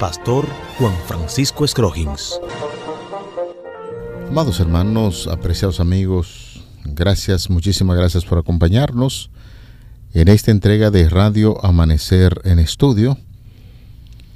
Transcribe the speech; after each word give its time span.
Pastor 0.00 0.46
Juan 0.78 0.94
Francisco 1.06 1.68
Scroggins. 1.68 2.40
Amados 4.30 4.58
hermanos, 4.58 5.28
apreciados 5.30 5.78
amigos, 5.78 6.64
gracias, 6.86 7.50
muchísimas 7.50 7.98
gracias 7.98 8.24
por 8.24 8.38
acompañarnos 8.38 9.30
en 10.14 10.28
esta 10.28 10.52
entrega 10.52 10.90
de 10.90 11.06
Radio 11.10 11.62
Amanecer 11.62 12.40
en 12.44 12.60
Estudio. 12.60 13.18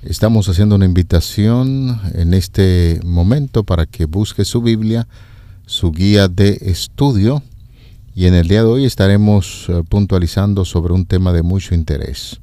Estamos 0.02 0.50
haciendo 0.50 0.74
una 0.74 0.84
invitación 0.84 1.98
en 2.12 2.34
este 2.34 3.00
momento 3.02 3.64
para 3.64 3.86
que 3.86 4.04
busque 4.04 4.44
su 4.44 4.60
Biblia, 4.60 5.08
su 5.64 5.92
guía 5.92 6.28
de 6.28 6.58
estudio, 6.60 7.42
y 8.14 8.26
en 8.26 8.34
el 8.34 8.48
día 8.48 8.62
de 8.64 8.68
hoy 8.68 8.84
estaremos 8.84 9.64
eh, 9.70 9.82
puntualizando 9.88 10.66
sobre 10.66 10.92
un 10.92 11.06
tema 11.06 11.32
de 11.32 11.42
mucho 11.42 11.74
interés. 11.74 12.38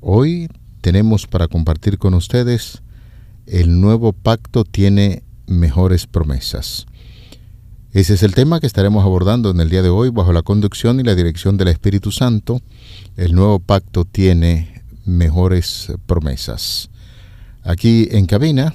Hoy 0.00 0.48
tenemos 0.80 1.26
para 1.26 1.48
compartir 1.48 1.98
con 1.98 2.14
ustedes 2.14 2.82
el 3.46 3.80
nuevo 3.80 4.12
pacto 4.12 4.64
tiene 4.64 5.24
mejores 5.46 6.06
promesas. 6.06 6.86
Ese 7.92 8.14
es 8.14 8.22
el 8.22 8.34
tema 8.34 8.60
que 8.60 8.68
estaremos 8.68 9.04
abordando 9.04 9.50
en 9.50 9.60
el 9.60 9.68
día 9.68 9.82
de 9.82 9.88
hoy 9.88 10.10
bajo 10.10 10.32
la 10.32 10.42
conducción 10.42 11.00
y 11.00 11.02
la 11.02 11.16
dirección 11.16 11.56
del 11.56 11.68
Espíritu 11.68 12.12
Santo. 12.12 12.60
El 13.16 13.34
nuevo 13.34 13.58
pacto 13.58 14.04
tiene 14.04 14.84
mejores 15.04 15.92
promesas. 16.06 16.90
Aquí 17.64 18.06
en 18.12 18.26
cabina 18.26 18.74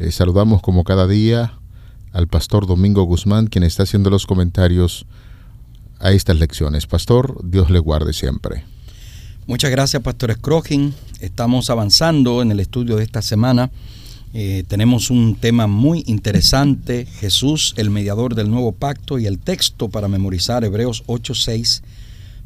eh, 0.00 0.10
saludamos 0.10 0.60
como 0.62 0.82
cada 0.82 1.06
día 1.06 1.60
al 2.12 2.26
pastor 2.26 2.66
Domingo 2.66 3.04
Guzmán, 3.04 3.46
quien 3.46 3.62
está 3.62 3.84
haciendo 3.84 4.10
los 4.10 4.26
comentarios 4.26 5.06
a 6.00 6.10
estas 6.10 6.38
lecciones. 6.38 6.88
Pastor, 6.88 7.40
Dios 7.44 7.70
le 7.70 7.78
guarde 7.78 8.12
siempre. 8.12 8.64
Muchas 9.46 9.70
gracias, 9.70 10.02
Pastor 10.02 10.32
Scrogin. 10.32 10.94
Estamos 11.20 11.68
avanzando 11.68 12.40
en 12.40 12.50
el 12.50 12.60
estudio 12.60 12.96
de 12.96 13.04
esta 13.04 13.20
semana. 13.20 13.70
Eh, 14.32 14.64
tenemos 14.68 15.10
un 15.10 15.36
tema 15.36 15.66
muy 15.66 16.02
interesante, 16.06 17.04
Jesús, 17.04 17.74
el 17.76 17.90
mediador 17.90 18.34
del 18.34 18.50
nuevo 18.50 18.72
pacto, 18.72 19.18
y 19.18 19.26
el 19.26 19.38
texto 19.38 19.90
para 19.90 20.08
memorizar 20.08 20.64
Hebreos 20.64 21.04
8:6. 21.08 21.82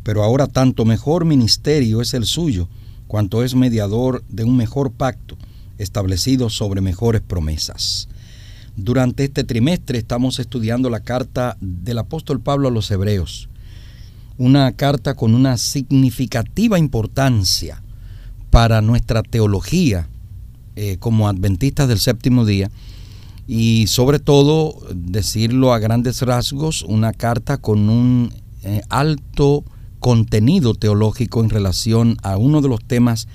Pero 0.02 0.24
ahora 0.24 0.48
tanto 0.48 0.84
mejor 0.84 1.24
ministerio 1.24 2.00
es 2.00 2.14
el 2.14 2.26
suyo, 2.26 2.68
cuanto 3.06 3.44
es 3.44 3.54
mediador 3.54 4.24
de 4.28 4.42
un 4.42 4.56
mejor 4.56 4.90
pacto, 4.90 5.38
establecido 5.78 6.50
sobre 6.50 6.80
mejores 6.80 7.20
promesas. 7.20 8.08
Durante 8.74 9.22
este 9.22 9.44
trimestre 9.44 9.98
estamos 9.98 10.40
estudiando 10.40 10.90
la 10.90 11.00
carta 11.00 11.56
del 11.60 11.98
apóstol 11.98 12.40
Pablo 12.40 12.66
a 12.66 12.72
los 12.72 12.90
Hebreos 12.90 13.47
una 14.38 14.72
carta 14.72 15.14
con 15.14 15.34
una 15.34 15.58
significativa 15.58 16.78
importancia 16.78 17.82
para 18.50 18.80
nuestra 18.80 19.22
teología 19.22 20.08
eh, 20.76 20.96
como 20.98 21.28
adventistas 21.28 21.88
del 21.88 21.98
séptimo 21.98 22.46
día 22.46 22.70
y 23.48 23.86
sobre 23.88 24.20
todo, 24.20 24.78
decirlo 24.94 25.72
a 25.72 25.78
grandes 25.78 26.22
rasgos, 26.22 26.82
una 26.82 27.12
carta 27.12 27.56
con 27.56 27.88
un 27.88 28.32
eh, 28.62 28.82
alto 28.90 29.64
contenido 30.00 30.74
teológico 30.74 31.42
en 31.42 31.50
relación 31.50 32.18
a 32.22 32.36
uno 32.36 32.60
de 32.60 32.68
los 32.68 32.84
temas, 32.84 33.26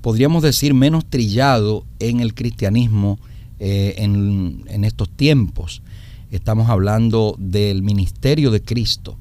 podríamos 0.00 0.42
decir, 0.42 0.72
menos 0.74 1.04
trillado 1.04 1.84
en 1.98 2.20
el 2.20 2.34
cristianismo 2.34 3.18
eh, 3.60 3.94
en, 3.98 4.64
en 4.68 4.84
estos 4.84 5.10
tiempos. 5.10 5.82
Estamos 6.30 6.70
hablando 6.70 7.36
del 7.38 7.82
ministerio 7.82 8.50
de 8.50 8.62
Cristo 8.62 9.18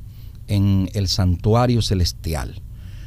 en 0.51 0.89
el 0.93 1.07
santuario 1.07 1.81
celestial, 1.81 2.61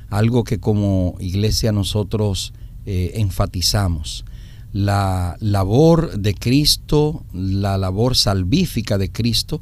algo 0.09 0.45
que 0.45 0.59
como 0.59 1.17
iglesia 1.21 1.73
nosotros 1.73 2.55
eh, 2.87 3.13
enfatizamos. 3.17 4.25
La 4.73 5.37
labor 5.41 6.19
de 6.19 6.35
Cristo, 6.35 7.23
la 7.35 7.77
labor 7.77 8.17
salvífica 8.17 8.97
de 8.97 9.13
Cristo, 9.13 9.61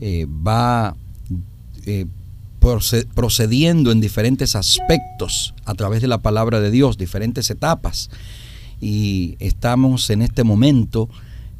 eh, 0.00 0.26
va 0.26 0.96
eh, 1.86 2.06
procediendo 3.14 3.92
en 3.92 4.00
diferentes 4.00 4.56
aspectos 4.56 5.54
a 5.64 5.74
través 5.74 6.02
de 6.02 6.08
la 6.08 6.22
palabra 6.22 6.60
de 6.60 6.72
Dios, 6.72 6.98
diferentes 6.98 7.50
etapas. 7.50 8.10
Y 8.80 9.36
estamos 9.38 10.10
en 10.10 10.22
este 10.22 10.42
momento 10.42 11.08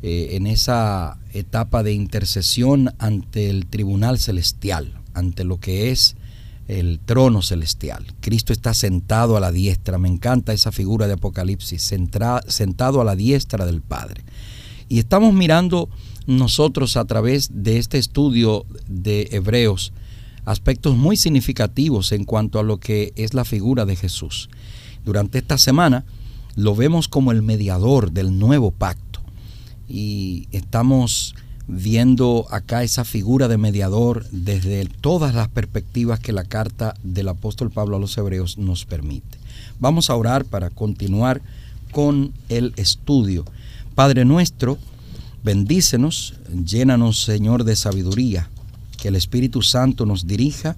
en 0.05 0.49
esa 0.49 1.19
etapa 1.33 1.85
de 1.85 1.93
intercesión 1.93 2.93
ante 2.99 3.49
el 3.49 3.67
tribunal 3.67 4.19
celestial 4.19 5.02
ante 5.15 5.45
lo 5.45 5.59
que 5.59 5.91
es 5.91 6.17
el 6.69 7.01
trono 7.05 7.43
celestial. 7.43 8.07
Cristo 8.21 8.53
está 8.53 8.75
sentado 8.75 9.37
a 9.37 9.41
la 9.41 9.53
diestra. 9.53 9.99
Me 9.99 10.09
encanta 10.09 10.53
esa 10.53 10.73
figura 10.73 11.07
de 11.07 11.15
Apocalipsis, 11.15 11.83
sentado 11.83 13.01
a 13.01 13.05
la 13.05 13.17
diestra 13.17 13.67
del 13.67 13.83
Padre. 13.83 14.23
Y 14.89 14.99
estamos 14.99 15.35
mirando 15.35 15.89
nosotros 16.27 16.97
a 16.97 17.05
través 17.05 17.51
de 17.53 17.79
este 17.79 17.99
estudio 17.99 18.65
de 18.89 19.29
Hebreos 19.33 19.93
aspectos 20.45 20.97
muy 20.97 21.17
significativos 21.17 22.13
en 22.13 22.25
cuanto 22.25 22.59
a 22.59 22.63
lo 22.63 22.79
que 22.79 23.13
es 23.17 23.35
la 23.35 23.45
figura 23.45 23.85
de 23.85 23.97
Jesús. 23.97 24.49
Durante 25.05 25.39
esta 25.39 25.59
semana 25.59 26.05
lo 26.57 26.75
vemos 26.75 27.09
como 27.09 27.33
el 27.33 27.43
mediador 27.43 28.13
del 28.13 28.39
nuevo 28.39 28.71
pacto 28.71 29.21
y 29.89 30.49
estamos 30.53 31.35
viendo 31.69 32.47
acá 32.51 32.83
esa 32.83 33.05
figura 33.05 33.49
de 33.49 33.59
mediador 33.59 34.27
desde 34.31 34.85
todas 34.87 35.35
las 35.35 35.49
perspectivas 35.49 36.21
que 36.21 36.33
la 36.33 36.45
carta 36.45 36.95
del 37.03 37.29
apóstol 37.29 37.71
Pablo 37.71 37.97
a 37.97 38.01
los 38.01 38.17
Hebreos 38.19 38.59
nos 38.59 38.85
permite. 38.85 39.39
Vamos 39.79 40.11
a 40.11 40.17
orar 40.17 40.45
para 40.45 40.71
continuar 40.71 41.41
con 41.93 42.33
el 42.49 42.73
estudio. 42.77 43.45
Padre 43.95 44.25
nuestro, 44.25 44.79
bendícenos, 45.45 46.35
llénanos 46.65 47.23
Señor 47.23 47.65
de 47.65 47.77
sabiduría, 47.77 48.49
que 49.01 49.09
el 49.09 49.17
Espíritu 49.17 49.63
Santo 49.63 50.07
nos 50.07 50.27
dirija 50.27 50.77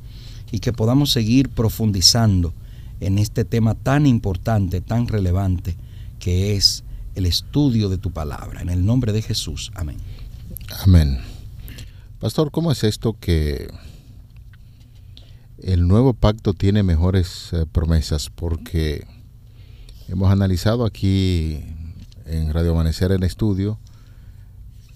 y 0.51 0.59
que 0.59 0.73
podamos 0.73 1.13
seguir 1.13 1.49
profundizando 1.49 2.53
en 3.01 3.19
este 3.19 3.45
tema 3.45 3.75
tan 3.75 4.07
importante, 4.07 4.81
tan 4.81 5.09
relevante, 5.09 5.77
que 6.19 6.57
es 6.57 6.85
el 7.15 7.27
estudio 7.27 7.89
de 7.89 7.99
tu 7.99 8.11
palabra. 8.11 8.63
En 8.63 8.69
el 8.69 8.85
nombre 8.85 9.13
de 9.13 9.23
Jesús. 9.23 9.73
Amén. 9.75 9.97
Amén. 10.83 11.21
Pastor, 12.19 12.51
¿cómo 12.51 12.73
es 12.73 12.85
esto 12.85 13.17
que 13.19 13.69
el 15.59 15.87
nuevo 15.87 16.15
pacto 16.15 16.53
tiene 16.53 16.83
mejores 16.83 17.53
eh, 17.53 17.65
promesas? 17.71 18.29
Porque 18.29 19.07
hemos 20.09 20.31
analizado 20.31 20.85
aquí 20.85 21.65
en 22.27 22.53
Radio 22.53 22.73
Amanecer 22.73 23.13
en 23.13 23.23
Estudio 23.23 23.79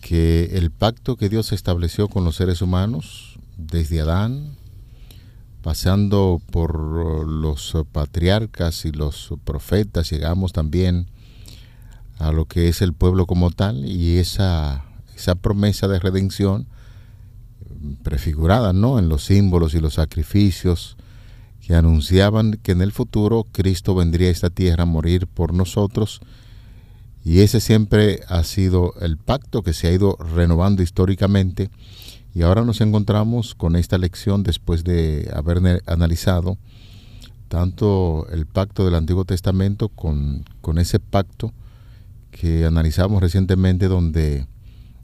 que 0.00 0.56
el 0.58 0.70
pacto 0.70 1.16
que 1.16 1.28
Dios 1.28 1.52
estableció 1.52 2.08
con 2.08 2.24
los 2.24 2.36
seres 2.36 2.60
humanos, 2.60 3.38
desde 3.56 4.00
Adán, 4.00 4.56
pasando 5.62 6.42
por 6.50 7.26
los 7.26 7.76
patriarcas 7.92 8.84
y 8.84 8.90
los 8.90 9.32
profetas, 9.44 10.10
llegamos 10.10 10.52
también 10.52 11.06
a 12.18 12.32
lo 12.32 12.46
que 12.46 12.68
es 12.68 12.82
el 12.82 12.94
pueblo 12.94 13.26
como 13.26 13.50
tal 13.52 13.86
y 13.86 14.18
esa 14.18 14.87
esa 15.18 15.34
promesa 15.34 15.88
de 15.88 15.98
redención 15.98 16.66
prefigurada 18.02 18.72
¿no? 18.72 18.98
en 18.98 19.08
los 19.08 19.24
símbolos 19.24 19.74
y 19.74 19.80
los 19.80 19.94
sacrificios 19.94 20.96
que 21.60 21.74
anunciaban 21.74 22.58
que 22.62 22.72
en 22.72 22.80
el 22.80 22.92
futuro 22.92 23.44
Cristo 23.52 23.94
vendría 23.94 24.28
a 24.28 24.32
esta 24.32 24.50
tierra 24.50 24.84
a 24.84 24.86
morir 24.86 25.26
por 25.26 25.52
nosotros. 25.52 26.20
Y 27.24 27.40
ese 27.40 27.60
siempre 27.60 28.20
ha 28.28 28.42
sido 28.44 28.94
el 29.00 29.18
pacto 29.18 29.62
que 29.62 29.74
se 29.74 29.88
ha 29.88 29.92
ido 29.92 30.16
renovando 30.34 30.82
históricamente. 30.82 31.68
Y 32.34 32.42
ahora 32.42 32.64
nos 32.64 32.80
encontramos 32.80 33.54
con 33.54 33.76
esta 33.76 33.98
lección 33.98 34.44
después 34.44 34.84
de 34.84 35.30
haber 35.34 35.82
analizado 35.86 36.56
tanto 37.48 38.26
el 38.30 38.46
pacto 38.46 38.84
del 38.84 38.94
Antiguo 38.94 39.24
Testamento 39.24 39.88
con, 39.88 40.44
con 40.60 40.78
ese 40.78 41.00
pacto 41.00 41.52
que 42.30 42.64
analizamos 42.64 43.20
recientemente 43.20 43.88
donde 43.88 44.46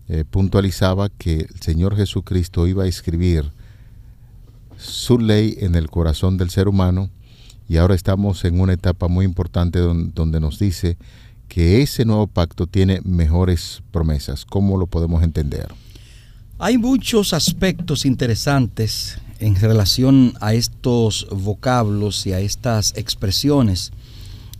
eh, 0.08 0.24
puntualizaba 0.28 1.08
que 1.08 1.48
el 1.52 1.60
Señor 1.60 1.96
Jesucristo 1.96 2.66
iba 2.66 2.84
a 2.84 2.88
escribir 2.88 3.50
su 4.76 5.18
ley 5.18 5.56
en 5.60 5.74
el 5.74 5.88
corazón 5.88 6.36
del 6.36 6.50
ser 6.50 6.68
humano 6.68 7.10
y 7.68 7.78
ahora 7.78 7.94
estamos 7.94 8.44
en 8.44 8.60
una 8.60 8.74
etapa 8.74 9.08
muy 9.08 9.24
importante 9.24 9.78
donde, 9.78 10.40
nos 10.40 10.58
dice 10.58 10.98
que 11.48 11.82
ese 11.82 12.04
nuevo 12.04 12.26
pacto 12.26 12.66
tiene 12.66 13.00
mejores 13.04 13.82
promesas. 13.90 14.44
¿Cómo 14.44 14.76
lo 14.76 14.86
podemos 14.86 15.22
entender? 15.22 15.68
Hay 16.58 16.76
muchos 16.76 17.32
aspectos 17.32 18.04
interesantes 18.04 19.18
en 19.38 19.56
relación 19.56 20.34
a 20.40 20.54
estos 20.54 21.26
vocablos 21.30 22.26
y 22.26 22.32
a 22.32 22.40
estas 22.40 22.92
expresiones. 22.96 23.92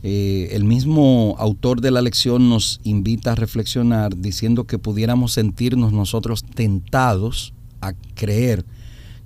Eh, 0.06 0.55
el 0.55 0.65
mismo 0.65 1.35
autor 1.39 1.81
de 1.81 1.91
la 1.91 2.03
lección 2.03 2.51
nos 2.51 2.79
invita 2.85 3.33
a 3.33 3.37
reflexionar 3.37 4.15
diciendo 4.15 4.65
que 4.67 4.79
pudiéramos 4.79 5.33
sentirnos 5.33 5.95
nosotros 5.95 6.45
tentados 6.45 7.55
a 7.81 7.95
creer 8.15 8.67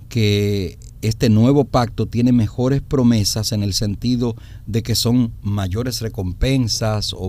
que 0.09 0.79
este 1.03 1.31
nuevo 1.31 1.65
pacto 1.65 2.07
tiene 2.07 2.31
mejores 2.31 2.81
promesas 2.81 3.51
en 3.51 3.65
el 3.65 3.75
sentido 3.75 4.37
de 4.67 4.85
que 4.85 4.95
son 4.95 5.33
mayores 5.43 6.01
recompensas 6.01 7.13
o, 7.13 7.29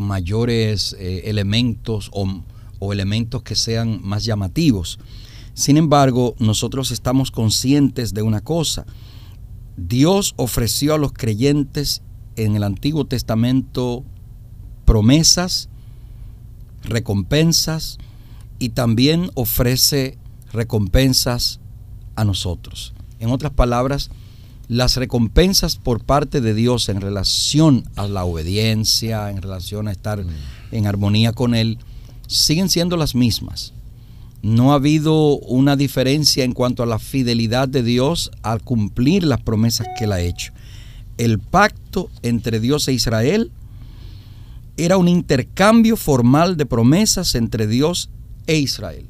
mayores 0.00 0.96
eh, 0.98 1.24
elementos 1.26 2.08
o, 2.14 2.42
o 2.78 2.92
elementos 2.94 3.42
que 3.42 3.54
sean 3.54 4.00
más 4.02 4.24
llamativos. 4.24 4.98
Sin 5.52 5.76
embargo, 5.76 6.34
nosotros 6.38 6.90
estamos 6.90 7.30
conscientes 7.30 8.14
de 8.14 8.22
una 8.22 8.40
cosa. 8.40 8.86
Dios 9.76 10.32
ofreció 10.38 10.94
a 10.94 10.98
los 10.98 11.12
creyentes 11.12 12.00
en 12.36 12.56
el 12.56 12.62
Antiguo 12.62 13.04
Testamento 13.06 14.04
promesas, 14.84 15.68
recompensas 16.84 17.98
y 18.58 18.70
también 18.70 19.30
ofrece 19.34 20.18
recompensas 20.52 21.60
a 22.14 22.24
nosotros. 22.24 22.94
En 23.18 23.30
otras 23.30 23.52
palabras, 23.52 24.10
las 24.68 24.96
recompensas 24.96 25.76
por 25.76 26.02
parte 26.04 26.40
de 26.40 26.54
Dios 26.54 26.88
en 26.88 27.00
relación 27.00 27.84
a 27.96 28.08
la 28.08 28.24
obediencia, 28.24 29.30
en 29.30 29.42
relación 29.42 29.88
a 29.88 29.92
estar 29.92 30.24
mm. 30.24 30.30
en 30.72 30.86
armonía 30.86 31.32
con 31.32 31.54
Él, 31.54 31.78
siguen 32.26 32.68
siendo 32.68 32.96
las 32.96 33.14
mismas. 33.14 33.72
No 34.42 34.72
ha 34.72 34.76
habido 34.76 35.38
una 35.38 35.76
diferencia 35.76 36.44
en 36.44 36.52
cuanto 36.52 36.82
a 36.82 36.86
la 36.86 36.98
fidelidad 36.98 37.68
de 37.68 37.82
Dios 37.82 38.30
al 38.42 38.62
cumplir 38.62 39.24
las 39.24 39.40
promesas 39.40 39.86
que 39.98 40.04
Él 40.04 40.12
ha 40.12 40.20
hecho. 40.20 40.52
El 41.18 41.38
pacto 41.38 42.10
entre 42.22 42.60
Dios 42.60 42.88
e 42.88 42.92
Israel 42.92 43.50
era 44.76 44.98
un 44.98 45.08
intercambio 45.08 45.96
formal 45.96 46.56
de 46.56 46.66
promesas 46.66 47.34
entre 47.34 47.66
Dios 47.66 48.10
e 48.46 48.58
Israel. 48.58 49.06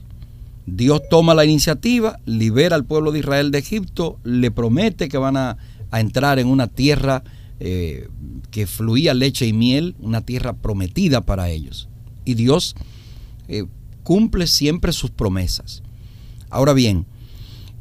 Dios 0.66 1.02
toma 1.08 1.34
la 1.34 1.44
iniciativa, 1.44 2.18
libera 2.26 2.76
al 2.76 2.84
pueblo 2.84 3.12
de 3.12 3.20
Israel 3.20 3.50
de 3.50 3.58
Egipto, 3.58 4.18
le 4.24 4.50
promete 4.50 5.08
que 5.08 5.18
van 5.18 5.36
a, 5.36 5.56
entrar 5.92 6.38
en 6.38 6.48
una 6.48 6.66
tierra 6.66 7.22
eh, 7.58 8.08
que 8.50 8.66
fluía 8.66 9.14
leche 9.14 9.46
y 9.46 9.52
miel, 9.52 9.94
una 10.00 10.20
tierra 10.20 10.52
prometida 10.52 11.22
para 11.22 11.48
ellos. 11.48 11.88
Y 12.24 12.34
Dios 12.34 12.74
eh, 13.48 13.64
cumple 14.02 14.46
siempre 14.46 14.92
sus 14.92 15.10
promesas. 15.10 15.82
Ahora 16.50 16.74
bien, 16.74 17.06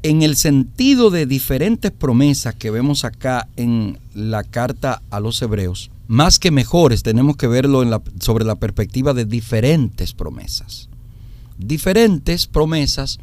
en 0.10 0.22
el 0.22 0.36
sentido 0.36 1.10
de 1.10 1.25
diferentes 1.25 1.92
promesas 1.92 2.56
que 2.56 2.72
vemos 2.72 3.06
acá 3.06 3.48
en 3.56 4.00
la 4.13 4.44
carta 4.44 5.02
a 5.10 5.19
los 5.19 5.42
hebreos, 5.42 5.92
más 6.07 6.40
que 6.40 6.52
mejores, 6.52 7.04
tenemos 7.04 7.38
que 7.38 7.48
verlo 7.48 7.84
sobre 8.19 8.46
la 8.46 8.56
perspectiva 8.56 9.13
de 9.13 9.25
diferentes 9.25 10.13
promesas 10.13 10.90
diferentes 11.57 12.48
promesas, 12.48 13.19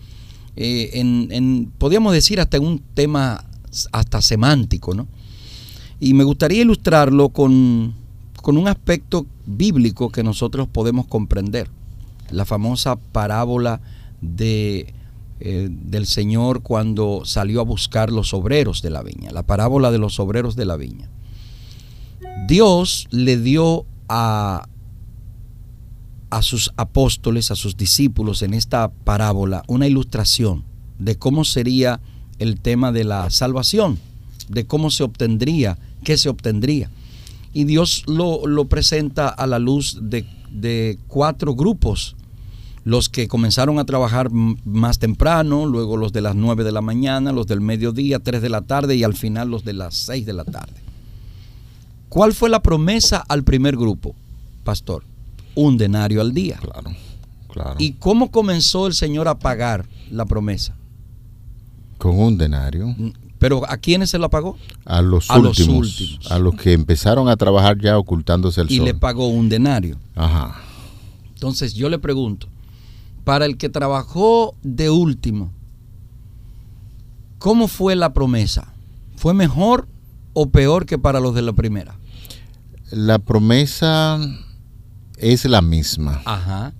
eh, 0.57 0.91
en, 0.95 1.71
podríamos 1.79 2.13
decir 2.13 2.41
hasta 2.41 2.57
en 2.57 2.65
un 2.67 2.83
tema 2.95 3.45
hasta 3.93 4.21
semántico, 4.21 4.95
¿no? 4.95 5.07
Y 6.01 6.15
me 6.15 6.25
gustaría 6.25 6.63
ilustrarlo 6.63 7.29
con, 7.29 7.95
un 8.45 8.69
aspecto 8.69 9.25
bíblico 9.47 10.11
que 10.11 10.23
nosotros 10.23 10.69
podemos 10.69 11.07
comprender. 11.07 11.69
La 12.31 12.45
famosa 12.45 12.97
parábola 12.97 13.81
de, 14.21 14.93
eh, 15.41 15.69
del 15.71 16.07
Señor 16.07 16.63
cuando 16.63 17.23
salió 17.25 17.61
a 17.61 17.65
buscar 17.65 18.11
los 18.11 18.33
obreros 18.35 18.83
de 18.83 18.91
la 18.91 19.03
viña, 19.03 19.33
la 19.33 19.43
parábola 19.43 19.91
de 19.91 19.99
los 19.99 20.21
obreros 20.21 20.57
de 20.57 20.65
la 20.65 20.77
viña. 20.77 21.11
Dios 22.47 23.09
le 23.11 23.37
dio 23.37 23.85
a, 24.09 24.69
a 26.31 26.43
sus 26.43 26.73
apóstoles, 26.77 27.51
a 27.51 27.57
sus 27.57 27.77
discípulos 27.77 28.43
en 28.43 28.55
esta 28.55 28.91
parábola 28.91 29.65
una 29.67 29.87
ilustración 29.87 30.65
de 30.99 31.17
cómo 31.17 31.45
sería 31.45 32.01
el 32.39 32.61
tema 32.61 32.93
de 32.93 33.05
la 33.05 33.31
salvación, 33.31 33.99
de 34.49 34.67
cómo 34.67 34.91
se 34.91 35.03
obtendría, 35.03 35.79
qué 36.05 36.17
se 36.17 36.29
obtendría. 36.29 36.91
Y 37.53 37.65
Dios 37.65 38.05
lo, 38.07 38.47
lo 38.47 38.67
presenta 38.67 39.29
a 39.29 39.47
la 39.47 39.59
luz 39.59 39.99
de, 40.01 40.25
de 40.51 40.99
cuatro 41.07 41.55
grupos 41.55 42.17
los 42.85 43.09
que 43.09 43.29
comenzaron 43.29 43.79
a 43.79 43.85
trabajar 43.85 44.31
más 44.31 44.99
temprano, 44.99 45.67
luego 45.67 45.97
los 45.97 46.13
de 46.13 46.21
las 46.21 46.35
nueve 46.35 46.65
de 46.65 46.73
la 46.73 46.81
mañana, 46.81 47.33
los 47.33 47.47
del 47.47 47.61
mediodía, 47.61 48.19
tres 48.19 48.43
de 48.43 48.49
la 48.49 48.63
tarde 48.63 48.97
y 48.97 49.05
al 49.05 49.15
final 49.15 49.51
los 49.51 49.65
de 49.65 49.73
las 49.73 49.95
seis 49.95 50.27
de 50.27 50.33
la 50.33 50.45
tarde. 50.45 50.81
¿Cuál 52.09 52.35
fue 52.35 52.51
la 52.51 52.63
promesa 52.63 53.25
al 53.29 53.45
primer 53.45 53.77
grupo, 53.77 54.15
pastor? 54.65 55.05
un 55.55 55.77
denario 55.77 56.21
al 56.21 56.33
día. 56.33 56.59
Claro, 56.61 56.91
claro. 57.49 57.77
¿Y 57.79 57.93
cómo 57.93 58.31
comenzó 58.31 58.87
el 58.87 58.95
Señor 58.95 59.29
a 59.29 59.39
pagar 59.39 59.87
la 60.11 60.25
promesa? 60.25 60.75
Con 61.99 62.19
un 62.19 62.39
denario. 62.39 62.89
Mm, 62.89 63.13
¿Pero 63.39 63.69
a 63.69 63.77
quiénes 63.77 64.11
se 64.11 64.19
la 64.19 64.29
pagó? 64.29 64.57
A 64.85 65.03
los, 65.03 65.29
últimos, 65.31 66.21
A 66.31 66.39
los 66.39 66.55
que 66.55 66.73
empezaron 66.73 67.29
a 67.29 67.37
trabajar 67.37 67.79
ya 67.79 67.99
ocultándose 67.99 68.61
el 68.61 68.69
sol. 68.69 68.77
Y 68.77 68.81
le 68.81 68.95
pagó 68.95 69.29
un 69.29 69.49
denario. 69.49 69.99
Ajá. 70.15 70.61
Entonces 71.35 71.75
yo 71.75 71.89
le 71.89 71.99
pregunto, 71.99 72.47
para 73.25 73.47
el 73.47 73.57
que 73.57 73.69
trabajó 73.69 74.55
de 74.63 74.91
último, 74.91 75.53
¿cómo 77.39 77.69
fue 77.69 77.97
la 77.97 78.13
promesa? 78.13 78.73
¿Fue 79.17 79.35
mejor 79.35 79.87
o 80.33 80.51
peor 80.51 80.87
que 80.87 80.99
para 80.99 81.21
los 81.21 81.35
de 81.35 81.43
la 81.43 81.53
primera? 81.53 81.95
La 82.91 83.19
promesa 83.19 84.19
es 85.17 85.45
la 85.45 85.63
misma. 85.63 86.21
Ajá. 86.25 86.73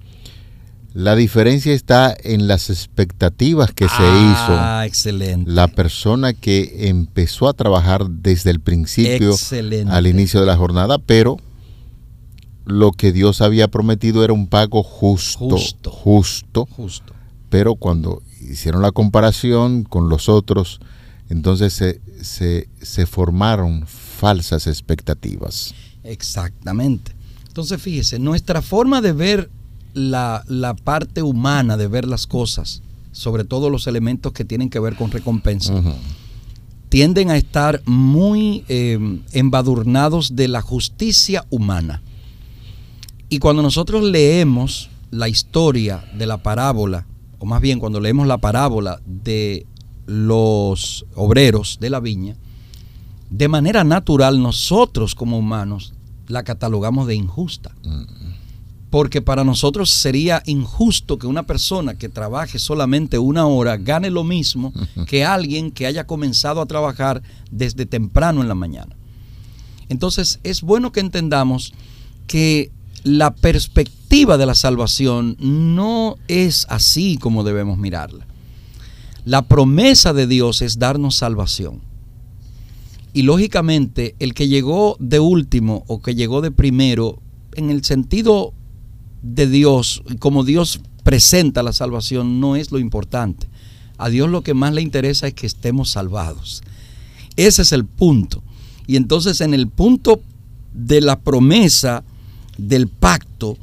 La 0.95 1.17
diferencia 1.17 1.73
está 1.73 2.15
en 2.23 2.49
las 2.49 2.69
expectativas 2.69 3.73
que 3.73 3.89
se 3.89 3.95
ah, 4.03 4.33
hizo. 4.33 4.53
Ah, 4.59 4.87
excelente. 4.87 5.51
La 5.51 5.69
persona 5.69 6.35
que 6.35 6.89
empezó 6.89 7.49
a 7.49 7.55
trabajar 7.55 8.11
desde 8.11 8.51
el 8.51 8.61
principio 8.61 9.35
al 9.89 10.07
inicio 10.07 10.41
de 10.41 10.47
la 10.47 10.57
jornada, 10.57 10.99
pero 10.99 11.39
lo 12.65 12.93
que 12.93 13.13
Dios 13.13 13.41
había 13.41 13.69
prometido 13.69 14.25
era 14.25 14.33
un 14.33 14.47
pago 14.47 14.83
justo, 14.83 15.51
justo, 15.51 15.91
justo, 15.91 16.67
justo. 16.67 17.15
Pero 17.49 17.75
cuando 17.75 18.23
hicieron 18.41 18.83
la 18.83 18.93
comparación 18.93 19.85
con 19.85 20.09
los 20.09 20.29
otros, 20.29 20.81
entonces 21.29 21.73
se, 22.23 22.69
se 22.81 23.07
formaron 23.07 23.87
falsas 23.87 24.67
expectativas. 24.67 25.75
Exactamente. 26.05 27.13
Entonces, 27.49 27.83
fíjese, 27.83 28.19
nuestra 28.19 28.63
forma 28.63 29.03
de 29.03 29.13
ver 29.13 29.51
la, 29.95 30.77
parte 30.85 31.23
humana, 31.23 31.77
de 31.77 31.87
ver 31.87 32.07
las 32.07 32.27
cosas, 32.27 32.83
sobre 33.13 33.45
todo 33.45 33.71
los 33.71 33.87
elementos 33.87 34.33
que 34.33 34.45
tienen 34.45 34.71
que 34.71 34.79
ver 34.79 34.97
con 34.97 35.11
recompensa, 35.11 35.75
tienden 36.89 37.31
a 37.31 37.37
estar 37.37 37.83
muy 37.85 38.65
em, 38.69 39.23
embadurnados 39.33 40.37
de 40.37 40.49
la 40.49 40.63
justicia 40.63 41.45
humana. 41.51 42.03
Y 43.33 43.39
cuando 43.39 43.63
nosotros 43.63 44.05
leemos 44.05 44.91
la 45.11 45.27
historia 45.27 46.05
de 46.13 46.27
la 46.27 46.43
parábola, 46.43 47.07
o 47.39 47.47
más 47.47 47.63
bien 47.63 47.79
cuando 47.79 47.99
leemos 47.99 48.27
la 48.27 48.37
parábola 48.37 49.01
de 49.07 49.65
los 50.05 51.07
obreros 51.15 51.79
de 51.81 51.89
la 51.89 52.01
viña, 52.01 52.37
de 53.31 53.49
manera 53.49 53.85
natural 53.85 54.43
nosotros 54.43 55.15
como 55.15 55.39
humanos 55.39 55.95
la 56.29 56.43
catalogamos 56.43 57.07
de 57.07 57.15
injusta. 57.15 57.75
Porque 58.91 59.23
para 59.23 59.45
nosotros 59.45 59.89
sería 59.89 60.43
injusto 60.45 61.19
que 61.19 61.27
una 61.27 61.45
persona 61.45 61.95
que 61.95 62.11
trabaje 62.11 62.59
solamente 62.59 63.19
una 63.19 63.47
hora 63.47 63.79
gane 63.79 64.11
lo 64.11 64.25
mismo 64.25 64.75
que 65.07 65.25
alguien 65.25 65.71
que 65.71 65.87
haya 65.87 66.07
comenzado 66.07 66.61
a 66.61 66.67
trabajar 66.67 67.23
desde 67.51 67.87
temprano 67.87 68.43
en 68.43 68.49
la 68.49 68.55
mañana. 68.55 68.95
Entonces 69.89 70.39
es 70.43 70.61
bueno 70.61 70.93
que 70.93 71.01
entendamos 71.01 71.73
que 72.27 72.71
la 73.05 73.35
perspectiva 73.35 74.37
de 74.37 74.47
la 74.47 74.55
salvación 74.55 75.37
no 75.39 76.17
es 76.29 76.67
así 76.69 77.19
como 77.19 77.45
debemos 77.45 77.79
mirarla. 77.79 78.27
La 79.25 79.43
promesa 79.43 80.13
de 80.13 80.27
Dios 80.27 80.63
es 80.63 80.79
darnos 80.79 81.17
salvación. 81.17 81.81
Y 83.13 83.23
lógicamente 83.23 84.15
el 84.19 84.35
que 84.35 84.49
llegó 84.49 84.97
de 84.99 85.21
último 85.21 85.85
o 85.87 86.01
que 86.01 86.15
llegó 86.15 86.41
de 86.41 86.51
primero, 86.51 87.21
en 87.55 87.71
el 87.71 87.85
sentido 87.85 88.55
de 89.23 89.47
Dios, 89.47 90.03
como 90.19 90.45
Dios 90.45 90.81
presenta 91.05 91.63
la 91.63 91.73
salvación, 91.73 92.41
no 92.41 92.57
es 92.57 92.73
lo 92.73 92.79
importante. 92.79 93.49
A 93.99 94.09
Dios 94.09 94.31
lo 94.31 94.43
que 94.43 94.55
más 94.55 94.73
le 94.73 94.83
interesa 94.83 95.27
es 95.27 95.35
que 95.35 95.47
estemos 95.47 95.91
salvados. 95.91 96.63
Ese 97.37 97.63
es 97.63 97.73
el 97.73 97.85
punto. 97.85 98.43
Y 98.87 98.97
entonces 98.97 99.41
en 99.41 99.55
el 99.55 99.69
punto 99.69 100.21
de 100.73 101.01
la 101.01 101.21
promesa 101.21 102.05
del 102.59 102.89
pacto, 102.89 103.57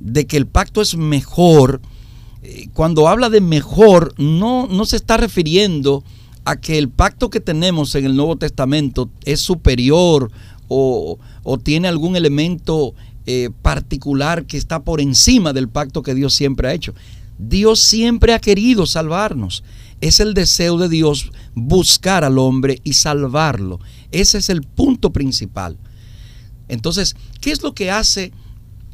de 0.00 0.26
que 0.26 0.36
el 0.36 0.46
pacto 0.46 0.80
es 0.80 0.96
mejor, 0.96 1.80
eh, 2.42 2.68
cuando 2.74 3.08
habla 3.08 3.30
de 3.30 3.40
mejor, 3.40 4.14
no, 4.18 4.66
no 4.66 4.84
se 4.84 4.96
está 4.96 5.16
refiriendo 5.16 6.02
a 6.44 6.56
que 6.56 6.78
el 6.78 6.88
pacto 6.88 7.30
que 7.30 7.40
tenemos 7.40 7.94
en 7.94 8.04
el 8.04 8.16
Nuevo 8.16 8.36
Testamento 8.36 9.08
es 9.24 9.40
superior 9.40 10.30
o, 10.68 11.18
tiene 11.62 11.88
algún 11.88 12.16
elemento 12.16 12.94
eh, 13.26 13.50
particular 13.60 14.46
que 14.46 14.56
está 14.56 14.82
por 14.82 15.00
encima 15.00 15.52
del 15.52 15.68
pacto 15.68 16.02
que 16.02 16.14
Dios 16.14 16.34
siempre 16.34 16.68
ha 16.68 16.72
hecho. 16.72 16.94
Dios 17.38 17.80
siempre 17.80 18.34
ha 18.34 18.38
querido 18.38 18.86
salvarnos. 18.86 19.64
Es 20.00 20.18
el 20.18 20.34
deseo 20.34 20.78
de 20.78 20.88
Dios 20.88 21.30
buscar 21.54 22.24
al 22.24 22.38
hombre 22.38 22.80
y 22.84 22.94
salvarlo. 22.94 23.80
Ese 24.10 24.38
es 24.38 24.48
el 24.48 24.62
punto 24.62 25.10
principal. 25.10 25.76
Entonces, 26.72 27.16
¿qué 27.40 27.52
es 27.52 27.62
lo 27.62 27.74
que 27.74 27.90
hace 27.90 28.32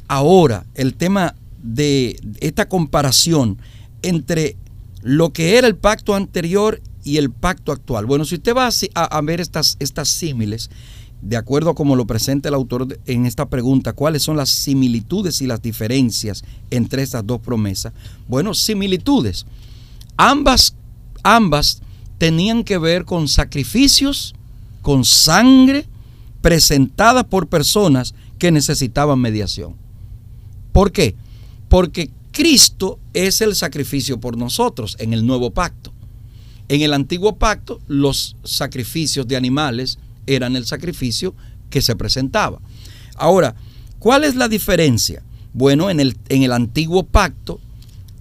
ahora 0.09 0.67
el 0.75 0.95
tema 0.95 1.37
de 1.63 2.19
esta 2.41 2.69
comparación 2.69 3.59
entre 4.03 4.57
lo 5.03 5.33
que 5.33 5.57
era 5.57 5.67
el 5.69 5.77
pacto 5.77 6.15
anterior 6.15 6.83
y 7.05 7.19
el 7.19 7.31
pacto 7.31 7.73
actual. 7.73 8.07
Bueno, 8.07 8.25
si 8.25 8.35
usted 8.35 8.55
va 8.55 8.69
a, 8.95 9.21
ver 9.21 9.41
estas, 9.41 9.77
estas 9.79 10.09
símiles, 10.09 10.71
de 11.23 11.37
acuerdo 11.37 11.71
a 11.71 11.75
como 11.75 11.95
lo 11.95 12.07
presenta 12.07 12.49
el 12.49 12.55
autor 12.55 12.99
en 13.07 13.27
esta 13.27 13.49
pregunta, 13.49 13.93
cuáles 13.93 14.23
son 14.23 14.37
las 14.37 14.51
similitudes 14.51 15.41
y 15.41 15.47
las 15.47 15.63
diferencias 15.63 16.43
entre 16.71 17.03
estas 17.03 17.27
dos 17.27 17.41
promesas. 17.41 17.93
Bueno, 18.27 18.55
similitudes. 18.55 19.47
Ambas, 20.17 20.75
ambas 21.23 21.81
tenían 22.19 22.65
que 22.65 22.79
ver 22.79 23.05
con 23.05 23.29
sacrificios, 23.29 24.35
con 24.83 25.05
sangre 25.05 25.87
presentada 26.41 27.25
por 27.25 27.49
personas 27.49 28.15
que 28.39 28.51
necesitaban 28.51 29.19
mediación. 29.19 29.75
¿Por 30.73 30.93
qué? 30.93 31.15
Porque 31.69 32.11
Cristo 32.33 32.99
es 33.15 33.41
el 33.41 33.57
sacrificio 33.57 34.21
por 34.21 34.37
nosotros 34.37 34.97
en 35.01 35.13
el 35.13 35.27
nuevo 35.27 35.51
pacto. 35.51 35.93
En 36.69 36.83
el 36.83 36.93
antiguo 36.93 37.37
pacto, 37.37 37.81
los 37.89 38.37
sacrificios 38.45 39.27
de 39.27 39.37
animales 39.37 39.99
eran 40.27 40.55
el 40.55 40.67
sacrificio 40.67 41.35
que 41.71 41.83
se 41.83 41.97
presentaba. 41.97 42.61
Ahora, 43.17 43.55
¿cuál 43.99 44.25
es 44.25 44.35
la 44.37 44.49
diferencia? 44.49 45.23
Bueno, 45.53 45.91
en 45.91 45.99
el, 45.99 46.17
en 46.29 46.43
el 46.43 46.53
antiguo 46.53 47.05
pacto, 47.05 47.59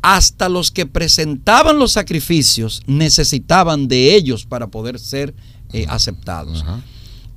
hasta 0.02 0.48
los 0.48 0.72
que 0.72 0.86
presentaban 0.86 1.78
los 1.78 1.92
sacrificios 1.92 2.82
necesitaban 2.88 3.88
de 3.88 4.16
ellos 4.16 4.46
para 4.46 4.68
poder 4.68 5.00
ser 5.00 5.36
eh, 5.74 5.86
aceptados. 5.90 6.64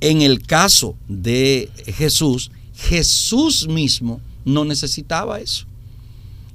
En 0.00 0.23
el 0.23 0.42
caso 0.42 0.97
de 1.09 1.71
Jesús, 1.87 2.50
Jesús 2.75 3.69
mismo 3.69 4.21
no 4.45 4.64
necesitaba 4.64 5.40
eso. 5.40 5.66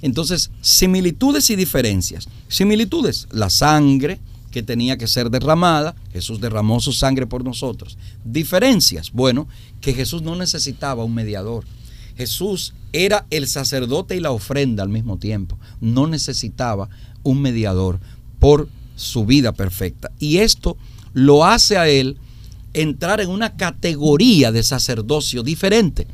Entonces, 0.01 0.51
similitudes 0.61 1.49
y 1.49 1.55
diferencias. 1.55 2.27
Similitudes, 2.47 3.27
la 3.31 3.49
sangre, 3.49 4.19
que 4.51 4.63
tenía 4.63 4.97
que 4.97 5.07
ser 5.07 5.29
derramada, 5.29 5.95
Jesús 6.13 6.39
derramó 6.39 6.79
su 6.79 6.93
sangre 6.93 7.27
por 7.27 7.43
nosotros. 7.43 7.97
Diferencias, 8.23 9.11
bueno, 9.11 9.47
que 9.81 9.93
Jesús 9.93 10.21
no 10.21 10.35
necesitaba 10.35 11.03
un 11.03 11.13
mediador. 11.13 11.65
Jesús 12.15 12.73
era 12.93 13.25
el 13.29 13.47
sacerdote 13.47 14.15
y 14.15 14.21
la 14.21 14.31
ofrenda 14.31 14.81
al 14.81 14.89
mismo 14.89 15.17
tiempo. 15.17 15.59
No 15.81 16.07
necesitaba 16.07 16.89
un 17.23 17.41
mediador 17.41 17.99
por 18.39 18.69
su 18.95 19.25
vida 19.25 19.51
perfecta. 19.51 20.11
Y 20.19 20.37
esto 20.37 20.77
lo 21.13 21.43
hace 21.43 21.77
a 21.77 21.89
él 21.89 22.17
entrar 22.75 23.21
en 23.21 23.29
una 23.29 23.55
categoría 23.55 24.51
de 24.51 24.61
sacerdocio 24.61 25.43
diferente. 25.43 26.07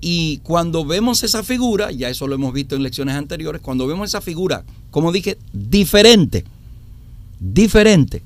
Y 0.00 0.38
cuando 0.38 0.84
vemos 0.84 1.24
esa 1.24 1.42
figura, 1.42 1.90
ya 1.90 2.08
eso 2.08 2.28
lo 2.28 2.36
hemos 2.36 2.52
visto 2.52 2.76
en 2.76 2.84
lecciones 2.84 3.16
anteriores, 3.16 3.60
cuando 3.60 3.86
vemos 3.86 4.08
esa 4.08 4.20
figura, 4.20 4.64
como 4.92 5.10
dije, 5.10 5.36
diferente, 5.52 6.44
diferente, 7.40 8.22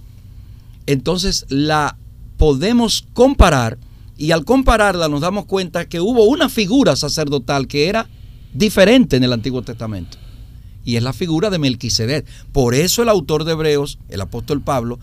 entonces 0.87 1.47
la 1.49 1.97
podemos 2.37 3.07
comparar 3.15 3.79
y 4.19 4.33
al 4.33 4.45
compararla 4.45 5.09
nos 5.09 5.23
damos 5.23 5.47
cuenta 5.47 5.89
que 5.89 6.01
hubo 6.01 6.25
una 6.25 6.51
figura 6.51 6.95
sacerdotal 6.97 7.67
que 7.67 7.89
era 7.89 8.09
diferente 8.53 9.17
en 9.17 9.25
el 9.25 9.33
Antiguo 9.33 9.62
Testamento. 9.62 10.19
Y 10.85 10.97
es 10.97 11.03
la 11.03 11.12
figura 11.12 11.49
de 11.49 11.59
Melquisedec. 11.59 12.27
Por 12.53 12.75
eso 12.75 13.03
el 13.03 13.09
autor 13.09 13.45
de 13.45 13.53
Hebreos, 13.53 13.99
el 14.09 14.21
apóstol 14.21 14.61
Pablo, 14.61 14.99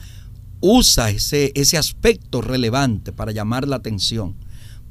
usa 0.61 1.09
ese, 1.09 1.51
ese 1.55 1.77
aspecto 1.77 2.41
relevante 2.41 3.11
para 3.11 3.31
llamar 3.31 3.67
la 3.67 3.77
atención. 3.77 4.35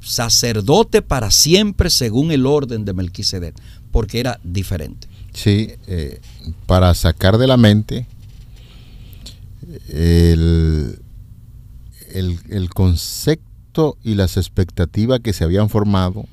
Sacerdote 0.01 1.01
para 1.01 1.29
siempre 1.29 1.89
según 1.89 2.31
el 2.31 2.45
orden 2.45 2.85
de 2.85 2.93
Melquisedec, 2.93 3.55
porque 3.91 4.19
era 4.19 4.39
diferente. 4.43 5.07
Sí, 5.33 5.71
eh, 5.87 6.21
para 6.65 6.93
sacar 6.93 7.37
de 7.37 7.47
la 7.47 7.57
mente 7.57 8.07
el, 9.89 10.99
el, 12.13 12.69
concepto 12.69 13.97
y 14.03 14.15
las 14.15 14.37
expectativas 14.37 15.19
que 15.19 15.33
se 15.33 15.43
habían 15.43 15.69
formado 15.69 16.25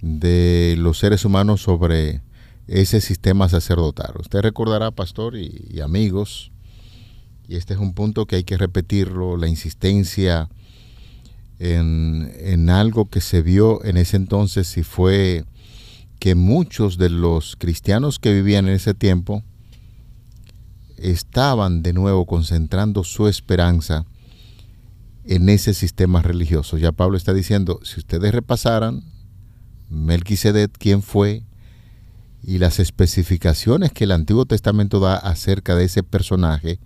de 0.00 0.76
los 0.78 0.98
seres 0.98 1.24
humanos 1.24 1.62
sobre 1.62 2.20
ese 2.68 3.00
sistema 3.00 3.48
sacerdotal. 3.48 4.14
Usted 4.18 4.40
recordará, 4.40 4.90
pastor 4.90 5.36
y, 5.36 5.80
amigos, 5.80 6.50
y 7.48 7.56
este 7.56 7.74
es 7.74 7.80
un 7.80 7.94
punto 7.94 8.26
que 8.26 8.36
hay 8.36 8.44
que 8.44 8.56
repetirlo, 8.56 9.36
la 9.36 9.48
insistencia 9.48 10.48
en, 11.58 12.32
en, 12.38 12.70
algo 12.70 13.08
que 13.08 13.20
se 13.20 13.42
vio 13.42 13.84
en 13.84 13.96
ese 13.96 14.16
entonces 14.16 14.76
y 14.76 14.82
fue 14.82 15.44
que 16.18 16.34
muchos 16.34 16.98
de 16.98 17.10
los 17.10 17.56
cristianos 17.56 18.18
que 18.18 18.32
vivían 18.32 18.66
en 18.66 18.74
ese 18.74 18.94
tiempo 18.94 19.42
estaban 20.96 21.82
de 21.82 21.92
nuevo 21.92 22.26
concentrando 22.26 23.04
su 23.04 23.28
esperanza 23.28 24.06
en 25.24 25.48
ese 25.48 25.74
sistema 25.74 26.22
religioso. 26.22 26.78
Ya 26.78 26.92
Pablo 26.92 27.16
está 27.16 27.32
diciendo, 27.32 27.80
si 27.82 28.00
ustedes 28.00 28.32
repasaran 28.32 29.02
Melquisedec, 29.90 30.72
quién 30.78 31.02
fue, 31.02 31.42
y 32.42 32.58
las 32.58 32.78
especificaciones 32.78 33.92
que 33.92 34.04
el 34.04 34.12
Antiguo 34.12 34.44
Testamento 34.44 35.00
da 35.00 35.16
acerca 35.16 35.76
de 35.76 35.84
ese 35.84 36.02
personaje, 36.02 36.78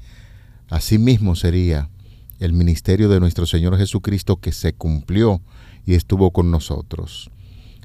así 0.68 0.98
mismo 0.98 1.36
sería 1.36 1.88
el 2.38 2.52
ministerio 2.52 3.08
de 3.08 3.20
nuestro 3.20 3.46
Señor 3.46 3.76
Jesucristo 3.78 4.36
que 4.36 4.52
se 4.52 4.72
cumplió 4.72 5.40
y 5.86 5.94
estuvo 5.94 6.30
con 6.30 6.50
nosotros. 6.50 7.30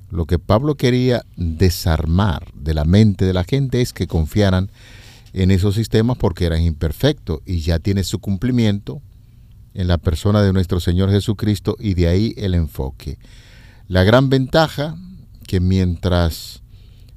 Lo 0.09 0.25
que 0.25 0.37
Pablo 0.37 0.75
quería 0.75 1.25
desarmar 1.37 2.51
de 2.53 2.73
la 2.73 2.85
mente 2.85 3.25
de 3.25 3.33
la 3.33 3.43
gente 3.43 3.81
es 3.81 3.93
que 3.93 4.05
confiaran 4.05 4.69
en 5.33 5.49
esos 5.49 5.75
sistemas 5.75 6.17
porque 6.17 6.45
eran 6.45 6.61
imperfectos 6.61 7.39
y 7.45 7.61
ya 7.61 7.79
tiene 7.79 8.03
su 8.03 8.19
cumplimiento 8.19 9.01
en 9.73 9.87
la 9.87 9.97
persona 9.97 10.43
de 10.43 10.53
nuestro 10.53 10.79
Señor 10.79 11.09
Jesucristo 11.09 11.75
y 11.79 11.95
de 11.95 12.07
ahí 12.07 12.33
el 12.37 12.53
enfoque. 12.53 13.17
La 13.87 14.03
gran 14.03 14.29
ventaja 14.29 14.95
que 15.47 15.59
mientras 15.59 16.61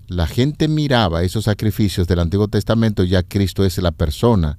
la 0.08 0.26
gente 0.26 0.68
miraba 0.68 1.22
esos 1.22 1.44
sacrificios 1.44 2.06
del 2.06 2.20
Antiguo 2.20 2.48
Testamento, 2.48 3.04
ya 3.04 3.22
Cristo 3.22 3.64
es 3.64 3.76
la 3.78 3.92
persona 3.92 4.58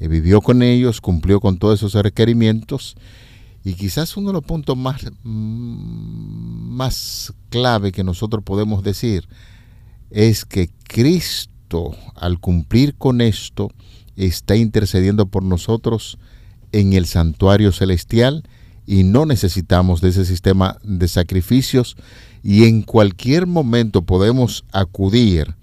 que 0.00 0.08
vivió 0.08 0.40
con 0.40 0.62
ellos, 0.62 1.00
cumplió 1.00 1.38
con 1.38 1.58
todos 1.58 1.78
esos 1.78 1.94
requerimientos 1.94 2.96
y 3.62 3.74
quizás 3.74 4.16
uno 4.16 4.30
de 4.30 4.32
los 4.32 4.42
puntos 4.42 4.76
más, 4.76 5.04
mm, 5.22 6.74
más 6.74 7.32
clave 7.50 7.92
que 7.92 8.02
nosotros 8.02 8.42
podemos 8.42 8.82
decir 8.82 9.28
es 10.10 10.44
que 10.44 10.70
Cristo 10.88 11.60
al 12.16 12.38
cumplir 12.40 12.94
con 12.96 13.20
esto, 13.20 13.70
está 14.16 14.56
intercediendo 14.56 15.26
por 15.26 15.42
nosotros 15.42 16.18
en 16.72 16.92
el 16.92 17.06
santuario 17.06 17.72
celestial 17.72 18.44
y 18.86 19.04
no 19.04 19.24
necesitamos 19.24 20.00
de 20.00 20.08
ese 20.08 20.24
sistema 20.24 20.78
de 20.82 21.08
sacrificios 21.08 21.96
y 22.42 22.64
en 22.64 22.82
cualquier 22.82 23.46
momento 23.46 24.02
podemos 24.02 24.64
acudir 24.72 25.54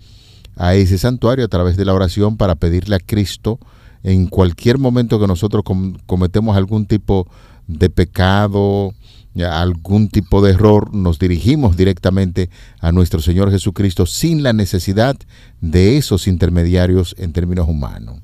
a 0.56 0.76
ese 0.76 0.98
santuario 0.98 1.46
a 1.46 1.50
través 1.50 1.78
de 1.78 1.86
la 1.86 1.94
oración 1.94 2.38
para 2.38 2.56
pedirle 2.56 2.96
a 2.96 3.00
Cristo 3.00 3.60
en 4.08 4.28
cualquier 4.28 4.78
momento 4.78 5.20
que 5.20 5.28
nosotros 5.28 5.66
cometemos 6.06 6.56
algún 6.56 6.86
tipo 6.86 7.28
de 7.68 7.90
pecado, 7.90 8.94
algún 9.36 10.08
tipo 10.08 10.42
de 10.42 10.52
error, 10.52 10.96
nos 10.96 11.20
dirigimos 11.20 11.76
directamente 11.76 12.50
a 12.80 12.94
nuestro 12.94 13.22
Señor 13.22 13.52
Jesucristo 13.52 14.06
sin 14.06 14.44
la 14.44 14.54
necesidad 14.54 15.18
de 15.60 15.98
esos 15.98 16.28
intermediarios 16.28 17.16
en 17.20 17.34
términos 17.34 17.68
humanos. 17.68 18.22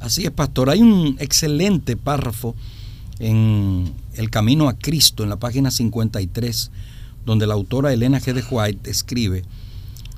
Así 0.00 0.24
es, 0.24 0.32
pastor. 0.32 0.68
Hay 0.68 0.82
un 0.82 1.16
excelente 1.20 1.96
párrafo 1.96 2.56
en 3.20 3.92
El 4.14 4.30
Camino 4.30 4.68
a 4.68 4.76
Cristo, 4.76 5.22
en 5.22 5.28
la 5.28 5.36
página 5.36 5.70
53, 5.70 6.72
donde 7.24 7.46
la 7.46 7.54
autora 7.54 7.92
Elena 7.92 8.18
G. 8.18 8.32
de 8.32 8.42
White 8.50 8.90
escribe, 8.90 9.44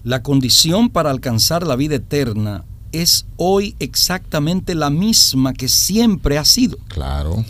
la 0.05 0.23
condición 0.23 0.89
para 0.89 1.11
alcanzar 1.11 1.67
la 1.67 1.77
vida 1.77 1.97
eterna 1.97 2.65
es 2.93 3.27
hoy 3.37 3.75
exactamente 3.79 4.75
la 4.75 4.91
misma 4.91 5.53
que 5.53 5.69
siempre 5.69 6.39
ha 6.39 6.45
sido. 6.45 6.79
Claro 6.89 7.45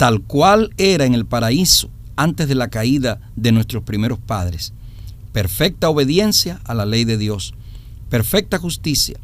tal 0.00 0.22
cual 0.22 0.72
era 0.78 1.04
en 1.04 1.12
el 1.12 1.26
paraíso 1.26 1.90
antes 2.16 2.48
de 2.48 2.54
la 2.54 2.68
caída 2.70 3.20
de 3.36 3.52
nuestros 3.52 3.82
primeros 3.82 4.18
padres. 4.18 4.72
Perfecta 5.34 5.90
obediencia 5.90 6.58
a 6.64 6.72
la 6.72 6.86
ley 6.86 7.04
de 7.04 7.18
Dios, 7.18 7.52
perfecta 8.08 8.56
justicia. 8.56 9.20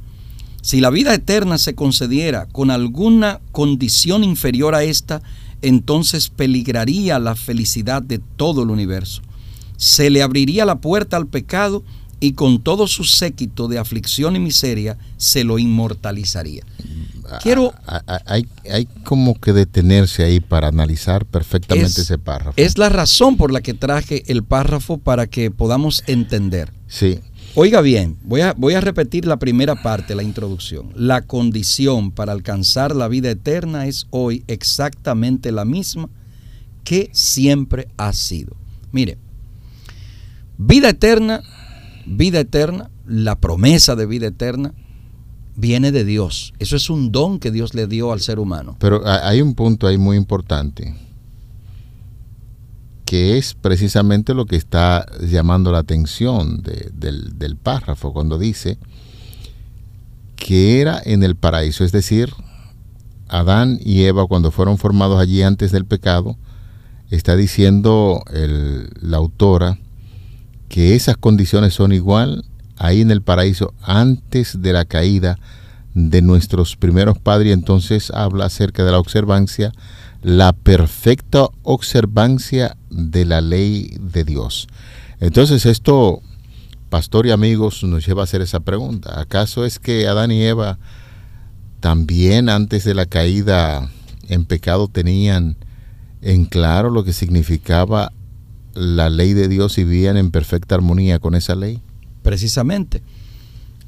Si 0.60 0.82
la 0.82 0.90
vida 0.90 1.14
eterna 1.14 1.56
se 1.56 1.74
concediera 1.74 2.44
con 2.44 2.70
alguna 2.70 3.40
condición 3.52 4.22
inferior 4.22 4.74
a 4.74 4.82
esta, 4.82 5.22
entonces 5.62 6.28
peligraría 6.28 7.18
la 7.20 7.36
felicidad 7.36 8.02
de 8.02 8.18
todo 8.18 8.62
el 8.62 8.68
universo. 8.68 9.22
Se 9.78 10.10
le 10.10 10.22
abriría 10.22 10.66
la 10.66 10.82
puerta 10.82 11.16
al 11.16 11.26
pecado 11.26 11.84
y 12.20 12.32
con 12.32 12.62
todo 12.62 12.86
su 12.86 13.04
séquito 13.04 13.68
de 13.68 13.78
aflicción 13.78 14.36
y 14.36 14.38
miseria 14.38 14.96
se 15.16 15.44
lo 15.44 15.58
inmortalizaría. 15.58 16.64
Quiero. 17.42 17.74
Hay, 18.26 18.46
hay 18.70 18.86
como 19.04 19.38
que 19.40 19.52
detenerse 19.52 20.22
ahí 20.22 20.40
para 20.40 20.68
analizar 20.68 21.26
perfectamente 21.26 22.02
ese 22.02 22.18
párrafo. 22.18 22.52
Es 22.56 22.78
la 22.78 22.88
razón 22.88 23.36
por 23.36 23.52
la 23.52 23.60
que 23.60 23.74
traje 23.74 24.22
el 24.30 24.44
párrafo 24.44 24.98
para 24.98 25.26
que 25.26 25.50
podamos 25.50 26.04
entender. 26.06 26.72
Sí. 26.86 27.20
Oiga 27.58 27.80
bien, 27.80 28.18
voy 28.22 28.42
a, 28.42 28.52
voy 28.52 28.74
a 28.74 28.82
repetir 28.82 29.26
la 29.26 29.38
primera 29.38 29.82
parte, 29.82 30.14
la 30.14 30.22
introducción. 30.22 30.90
La 30.94 31.22
condición 31.22 32.10
para 32.10 32.32
alcanzar 32.32 32.94
la 32.94 33.08
vida 33.08 33.30
eterna 33.30 33.86
es 33.86 34.06
hoy 34.10 34.44
exactamente 34.46 35.50
la 35.52 35.64
misma 35.64 36.10
que 36.84 37.08
siempre 37.12 37.88
ha 37.96 38.12
sido. 38.12 38.54
Mire, 38.92 39.16
vida 40.58 40.90
eterna, 40.90 41.42
vida 42.06 42.40
eterna, 42.40 42.90
la 43.06 43.36
promesa 43.36 43.96
de 43.96 44.06
vida 44.06 44.28
eterna, 44.28 44.72
viene 45.56 45.92
de 45.92 46.04
Dios. 46.04 46.52
Eso 46.58 46.76
es 46.76 46.90
un 46.90 47.12
don 47.12 47.38
que 47.38 47.50
Dios 47.50 47.74
le 47.74 47.86
dio 47.86 48.12
al 48.12 48.20
ser 48.20 48.38
humano. 48.38 48.76
Pero 48.78 49.02
hay 49.06 49.40
un 49.42 49.54
punto 49.54 49.86
ahí 49.86 49.98
muy 49.98 50.16
importante, 50.16 50.94
que 53.04 53.38
es 53.38 53.54
precisamente 53.54 54.34
lo 54.34 54.46
que 54.46 54.56
está 54.56 55.06
llamando 55.20 55.72
la 55.72 55.78
atención 55.78 56.62
del, 56.62 57.38
del 57.38 57.56
párrafo 57.56 58.12
cuando 58.12 58.38
dice 58.38 58.78
que 60.36 60.80
era 60.80 61.00
en 61.04 61.22
el 61.22 61.34
paraíso, 61.34 61.82
es 61.82 61.92
decir, 61.92 62.32
Adán 63.28 63.78
y 63.82 64.04
Eva 64.04 64.26
cuando 64.26 64.50
fueron 64.50 64.78
formados 64.78 65.18
allí 65.18 65.42
antes 65.42 65.72
del 65.72 65.86
pecado, 65.86 66.36
está 67.10 67.36
diciendo 67.36 68.22
el, 68.32 68.90
la 69.00 69.16
autora 69.16 69.78
que 70.68 70.94
esas 70.94 71.16
condiciones 71.16 71.74
son 71.74 71.92
igual 71.92 72.44
ahí 72.76 73.00
en 73.00 73.10
el 73.10 73.22
paraíso 73.22 73.74
antes 73.82 74.60
de 74.60 74.72
la 74.72 74.84
caída 74.84 75.38
de 75.94 76.22
nuestros 76.22 76.76
primeros 76.76 77.18
padres. 77.18 77.52
Entonces 77.52 78.10
habla 78.10 78.46
acerca 78.46 78.84
de 78.84 78.92
la 78.92 78.98
observancia, 78.98 79.72
la 80.22 80.52
perfecta 80.52 81.48
observancia 81.62 82.76
de 82.90 83.24
la 83.24 83.40
ley 83.40 83.96
de 84.00 84.24
Dios. 84.24 84.66
Entonces 85.20 85.64
esto, 85.66 86.20
pastor 86.90 87.26
y 87.26 87.30
amigos, 87.30 87.82
nos 87.84 88.06
lleva 88.06 88.22
a 88.22 88.24
hacer 88.24 88.42
esa 88.42 88.60
pregunta. 88.60 89.20
¿Acaso 89.20 89.64
es 89.64 89.78
que 89.78 90.06
Adán 90.06 90.30
y 90.30 90.42
Eva 90.42 90.78
también 91.80 92.48
antes 92.48 92.84
de 92.84 92.94
la 92.94 93.06
caída 93.06 93.88
en 94.28 94.44
pecado 94.44 94.88
tenían 94.88 95.56
en 96.20 96.44
claro 96.44 96.90
lo 96.90 97.04
que 97.04 97.12
significaba 97.12 98.12
la 98.76 99.10
ley 99.10 99.32
de 99.32 99.48
Dios 99.48 99.78
y 99.78 99.84
vivían 99.84 100.16
en 100.16 100.30
perfecta 100.30 100.76
armonía 100.76 101.18
con 101.18 101.34
esa 101.34 101.56
ley? 101.56 101.82
precisamente. 102.26 103.02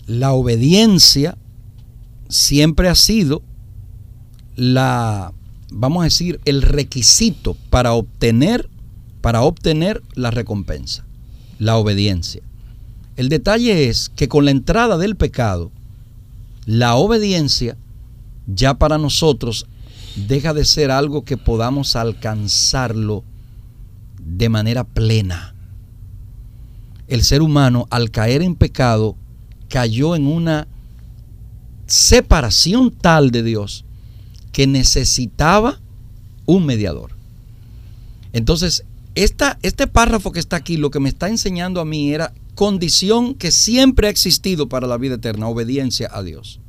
La 0.07 0.33
obediencia 0.33 1.37
siempre 2.29 2.89
ha 2.89 2.95
sido 2.95 3.43
la, 4.55 5.33
vamos 5.73 6.03
a 6.03 6.05
decir, 6.05 6.39
el 6.45 6.63
requisito 6.63 7.57
para 7.69 7.95
obtener, 7.95 8.71
para 9.23 9.43
obtener 9.43 10.05
la 10.15 10.31
recompensa, 10.31 11.05
la 11.59 11.77
obediencia. 11.77 12.43
El 13.17 13.29
detalle 13.29 13.89
es 13.89 14.09
que 14.09 14.29
con 14.29 14.45
la 14.45 14.53
entrada 14.53 14.99
del 14.99 15.17
pecado, 15.17 15.73
la 16.65 16.95
obediencia 16.95 17.77
ya 18.47 18.79
para 18.79 18.99
nosotros 18.99 19.67
deja 20.29 20.55
de 20.55 20.65
ser 20.65 20.93
algo 20.93 21.25
que 21.25 21.37
podamos 21.37 21.97
alcanzarlo 21.97 23.25
de 24.21 24.49
manera 24.49 24.85
plena 24.85 25.55
el 27.09 27.25
ser 27.25 27.43
humano 27.43 27.87
al 27.91 28.11
caer 28.11 28.43
en 28.43 28.55
pecado 28.55 29.17
cayó 29.69 30.15
en 30.15 30.27
una 30.27 30.69
separación 31.87 32.91
tal 32.91 33.31
de 33.31 33.43
Dios 33.43 33.85
que 34.53 34.67
necesitaba 34.67 35.81
un 36.45 36.67
mediador. 36.67 37.13
Entonces, 38.33 38.85
esta, 39.15 39.59
este 39.63 39.87
párrafo 39.87 40.33
que 40.33 40.41
está 40.41 40.57
aquí 40.57 40.77
lo 40.77 40.91
que 40.91 41.01
me 41.01 41.09
está 41.09 41.29
enseñando 41.29 41.81
a 41.81 41.85
mí 41.85 42.13
era 42.13 42.35
condición 42.55 43.35
que 43.35 43.51
siempre 43.51 44.09
ha 44.09 44.11
existido 44.11 44.69
para 44.69 44.87
la 44.87 44.99
vida 44.99 45.15
eterna, 45.15 45.49
obediencia 45.49 46.11
a 46.13 46.23
Dios. 46.23 46.61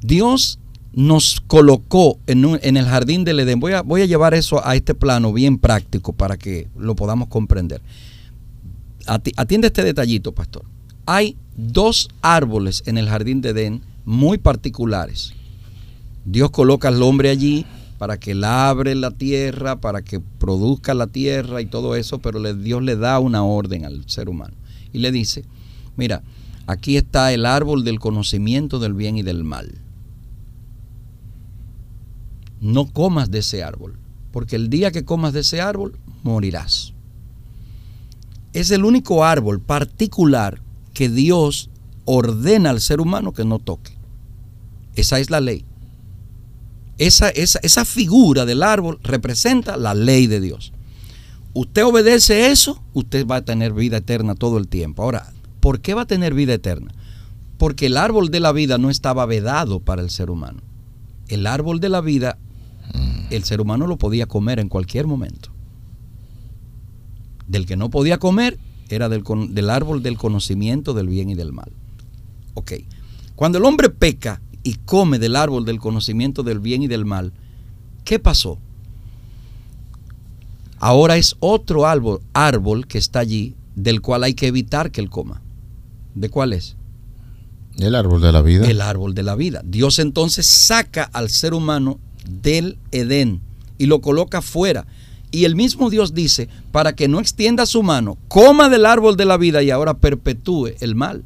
Dios 0.00 0.58
nos 0.94 1.40
colocó 1.46 2.18
en, 2.26 2.76
el 2.76 2.84
jardín 2.84 3.24
del 3.24 3.40
Edén. 3.40 3.60
Voy 3.60 3.72
a, 3.72 3.82
voy 3.82 4.02
a 4.02 4.06
llevar 4.06 4.34
eso 4.34 4.66
a 4.66 4.76
este 4.76 4.94
plano 4.94 5.32
bien 5.32 5.58
práctico 5.58 6.12
para 6.12 6.36
que 6.36 6.68
lo 6.76 6.94
podamos 6.94 7.28
comprender 7.28 7.80
atiende 9.06 9.68
este 9.68 9.84
detallito, 9.84 10.32
pastor. 10.32 10.64
Hay 11.06 11.36
dos 11.56 12.08
árboles 12.20 12.82
en 12.86 12.98
el 12.98 13.08
jardín 13.08 13.40
de 13.40 13.50
Edén 13.50 13.82
muy 14.04 14.38
particulares. 14.38 15.34
Dios 16.24 16.50
coloca 16.50 16.88
al 16.88 17.02
hombre 17.02 17.30
allí 17.30 17.66
para 17.98 18.18
que 18.18 18.34
labre 18.34 18.94
la 18.94 19.10
tierra, 19.10 19.80
para 19.80 20.02
que 20.02 20.20
produzca 20.20 20.94
la 20.94 21.06
tierra 21.06 21.60
y 21.60 21.66
todo 21.66 21.96
eso, 21.96 22.18
pero 22.18 22.40
Dios 22.54 22.82
le 22.82 22.96
da 22.96 23.18
una 23.18 23.44
orden 23.44 23.84
al 23.84 24.08
ser 24.08 24.28
humano 24.28 24.54
y 24.92 24.98
le 24.98 25.12
dice, 25.12 25.44
mira, 25.96 26.22
aquí 26.66 26.96
está 26.96 27.32
el 27.32 27.46
árbol 27.46 27.84
del 27.84 27.98
conocimiento 27.98 28.78
del 28.78 28.94
bien 28.94 29.16
y 29.16 29.22
del 29.22 29.44
mal. 29.44 29.70
No 32.62 32.86
comas 32.86 33.30
de 33.30 33.40
ese 33.40 33.62
árbol, 33.62 33.98
porque 34.30 34.56
el 34.56 34.70
día 34.70 34.90
que 34.90 35.04
comas 35.04 35.34
de 35.34 35.40
ese 35.40 35.60
árbol 35.60 35.98
morirás 36.22 36.94
es 38.52 38.70
el 38.70 38.84
único 38.84 39.24
árbol 39.24 39.60
particular 39.60 40.60
que 40.92 41.08
Dios 41.08 41.70
ordena 42.04 42.70
al 42.70 42.80
ser 42.80 43.00
humano 43.00 43.32
que 43.32 43.44
no 43.44 43.58
toque. 43.58 43.92
Esa 44.94 45.20
es 45.20 45.30
la 45.30 45.40
ley. 45.40 45.64
Esa, 46.98 47.30
esa, 47.30 47.58
esa 47.62 47.84
figura 47.84 48.44
del 48.44 48.62
árbol 48.62 48.98
representa 49.02 49.76
la 49.76 49.94
ley 49.94 50.26
de 50.26 50.40
Dios. 50.40 50.72
Usted 51.54 51.84
obedece 51.84 52.50
eso, 52.50 52.82
usted 52.92 53.26
va 53.26 53.36
a 53.36 53.44
tener 53.44 53.72
vida 53.72 53.98
eterna 53.98 54.34
todo 54.34 54.58
el 54.58 54.68
tiempo. 54.68 55.02
Ahora, 55.02 55.32
¿por 55.60 55.80
qué 55.80 55.94
va 55.94 56.02
a 56.02 56.06
tener 56.06 56.34
vida 56.34 56.54
eterna? 56.54 56.92
Porque 57.58 57.86
el 57.86 57.96
árbol 57.96 58.30
de 58.30 58.40
la 58.40 58.52
vida 58.52 58.78
no 58.78 58.90
estaba 58.90 59.24
vedado 59.26 59.80
para 59.80 60.02
el 60.02 60.10
ser 60.10 60.30
humano. 60.30 60.60
El 61.28 61.46
árbol 61.46 61.80
de 61.80 61.88
la 61.88 62.00
vida, 62.00 62.38
el 63.30 63.44
ser 63.44 63.60
humano 63.60 63.86
lo 63.86 63.96
podía 63.96 64.26
comer 64.26 64.58
en 64.58 64.68
cualquier 64.68 65.06
momento 65.06 65.52
del 67.52 67.66
que 67.66 67.76
no 67.76 67.90
podía 67.90 68.18
comer 68.18 68.58
era 68.88 69.08
del, 69.08 69.22
del, 69.50 69.70
árbol 69.70 70.02
del 70.02 70.18
conocimiento 70.18 70.94
del 70.94 71.08
bien 71.08 71.30
y 71.30 71.34
del 71.34 71.52
mal. 71.52 71.72
Ok. 72.54 72.72
Cuando 73.36 73.58
el 73.58 73.64
hombre 73.64 73.90
peca 73.90 74.40
y 74.62 74.74
come 74.74 75.18
del 75.18 75.36
árbol 75.36 75.64
del 75.64 75.78
conocimiento 75.78 76.42
del 76.42 76.60
bien 76.60 76.82
y 76.82 76.88
del 76.88 77.04
mal, 77.04 77.32
¿qué 78.04 78.18
pasó? 78.18 78.58
Ahora 80.78 81.16
es 81.16 81.36
otro 81.40 81.86
árbol, 81.86 82.20
árbol 82.32 82.86
que 82.86 82.98
está 82.98 83.20
allí 83.20 83.54
del 83.76 84.00
cual 84.00 84.24
hay 84.24 84.34
que 84.34 84.48
evitar 84.48 84.90
que 84.90 85.00
él 85.00 85.10
coma. 85.10 85.40
¿De 86.14 86.28
cuál 86.28 86.52
es? 86.52 86.76
El 87.78 87.94
árbol 87.94 88.20
de 88.20 88.32
la 88.32 88.42
vida. 88.42 88.66
El 88.66 88.80
árbol 88.80 89.14
de 89.14 89.22
la 89.22 89.34
vida. 89.34 89.62
Dios 89.64 89.98
entonces 89.98 90.46
saca 90.46 91.04
al 91.04 91.30
ser 91.30 91.54
humano 91.54 91.98
del 92.28 92.78
Edén 92.90 93.40
y 93.78 93.86
lo 93.86 94.00
coloca 94.00 94.42
fuera. 94.42 94.86
Y 95.30 95.44
el 95.44 95.56
mismo 95.56 95.88
Dios 95.88 96.14
dice, 96.14 96.48
para 96.72 96.94
que 96.94 97.08
no 97.08 97.18
extienda 97.18 97.64
su 97.64 97.82
mano, 97.82 98.18
coma 98.28 98.68
del 98.68 98.84
árbol 98.84 99.16
de 99.16 99.24
la 99.24 99.38
vida 99.38 99.62
y 99.62 99.70
ahora 99.70 99.94
perpetúe 99.94 100.72
el 100.80 100.94
mal. 100.94 101.24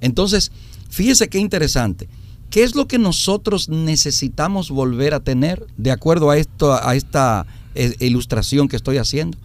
Entonces, 0.00 0.50
fíjese 0.90 1.28
qué 1.28 1.38
interesante. 1.38 2.08
¿Qué 2.50 2.64
es 2.64 2.74
lo 2.74 2.86
que 2.86 2.98
nosotros 2.98 3.68
necesitamos 3.68 4.70
volver 4.70 5.14
a 5.14 5.20
tener 5.20 5.64
de 5.78 5.90
acuerdo 5.90 6.28
a, 6.28 6.36
esto, 6.36 6.74
a 6.74 6.94
esta 6.96 7.46
eh, 7.74 7.94
ilustración 8.00 8.68
que 8.68 8.76
estoy 8.76 8.98
haciendo? 8.98 9.38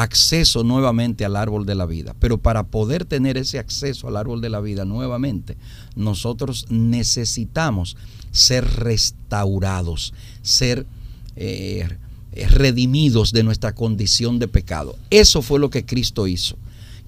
Acceso 0.00 0.62
nuevamente 0.62 1.24
al 1.24 1.34
árbol 1.34 1.66
de 1.66 1.74
la 1.74 1.84
vida. 1.84 2.14
Pero 2.20 2.38
para 2.38 2.68
poder 2.68 3.04
tener 3.04 3.36
ese 3.36 3.58
acceso 3.58 4.06
al 4.06 4.16
árbol 4.16 4.40
de 4.40 4.48
la 4.48 4.60
vida 4.60 4.84
nuevamente, 4.84 5.56
nosotros 5.96 6.66
necesitamos 6.70 7.96
ser 8.30 8.64
restaurados, 8.64 10.14
ser 10.42 10.86
eh, 11.34 11.88
redimidos 12.32 13.32
de 13.32 13.42
nuestra 13.42 13.74
condición 13.74 14.38
de 14.38 14.46
pecado. 14.46 14.96
Eso 15.10 15.42
fue 15.42 15.58
lo 15.58 15.68
que 15.68 15.84
Cristo 15.84 16.28
hizo. 16.28 16.56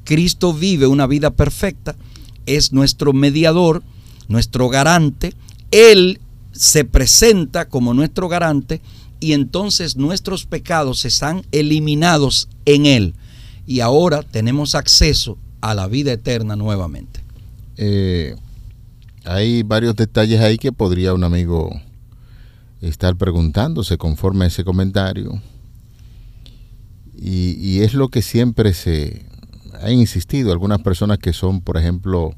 Cristo 0.03 0.53
vive 0.53 0.89
una 0.89 1.07
vida 1.07 1.31
perfecta, 1.31 1.95
es 2.47 2.73
nuestro 2.73 3.13
mediador, 3.13 3.85
nuestro 4.27 4.69
garante. 4.69 5.33
Él 5.71 6.19
se 6.51 6.85
presenta 6.85 7.69
como 7.69 7.95
nuestro 7.95 8.29
garante 8.29 8.81
y 9.21 9.35
entonces 9.35 9.97
nuestros 9.97 10.47
pecados 10.47 11.05
están 11.05 11.43
eliminados 11.53 12.49
en 12.65 12.87
Él 12.87 13.15
y 13.67 13.81
ahora 13.81 14.23
tenemos 14.23 14.75
acceso 14.75 15.39
a 15.61 15.75
la 15.75 15.87
vida 15.87 16.13
eterna 16.13 16.57
nuevamente. 16.57 17.21
Eh, 17.77 18.35
hay 19.25 19.63
varios 19.63 19.95
detalles 19.95 20.41
ahí 20.41 20.59
que 20.59 20.73
podría 20.73 21.15
un 21.15 21.25
amigo 21.25 21.71
estar 22.81 23.17
preguntándose 23.17 23.99
conforme 23.99 24.47
a 24.47 24.49
ese 24.49 24.65
comentario. 24.65 25.41
Y, 27.15 27.57
y, 27.61 27.83
es 27.83 27.93
lo 27.93 28.09
que 28.09 28.23
siempre 28.23 28.73
se 28.73 29.27
ha 29.83 29.91
insistido. 29.91 30.53
Algunas 30.53 30.81
personas 30.81 31.19
que 31.19 31.35
son, 31.35 31.61
por 31.61 31.77
ejemplo, 31.77 32.35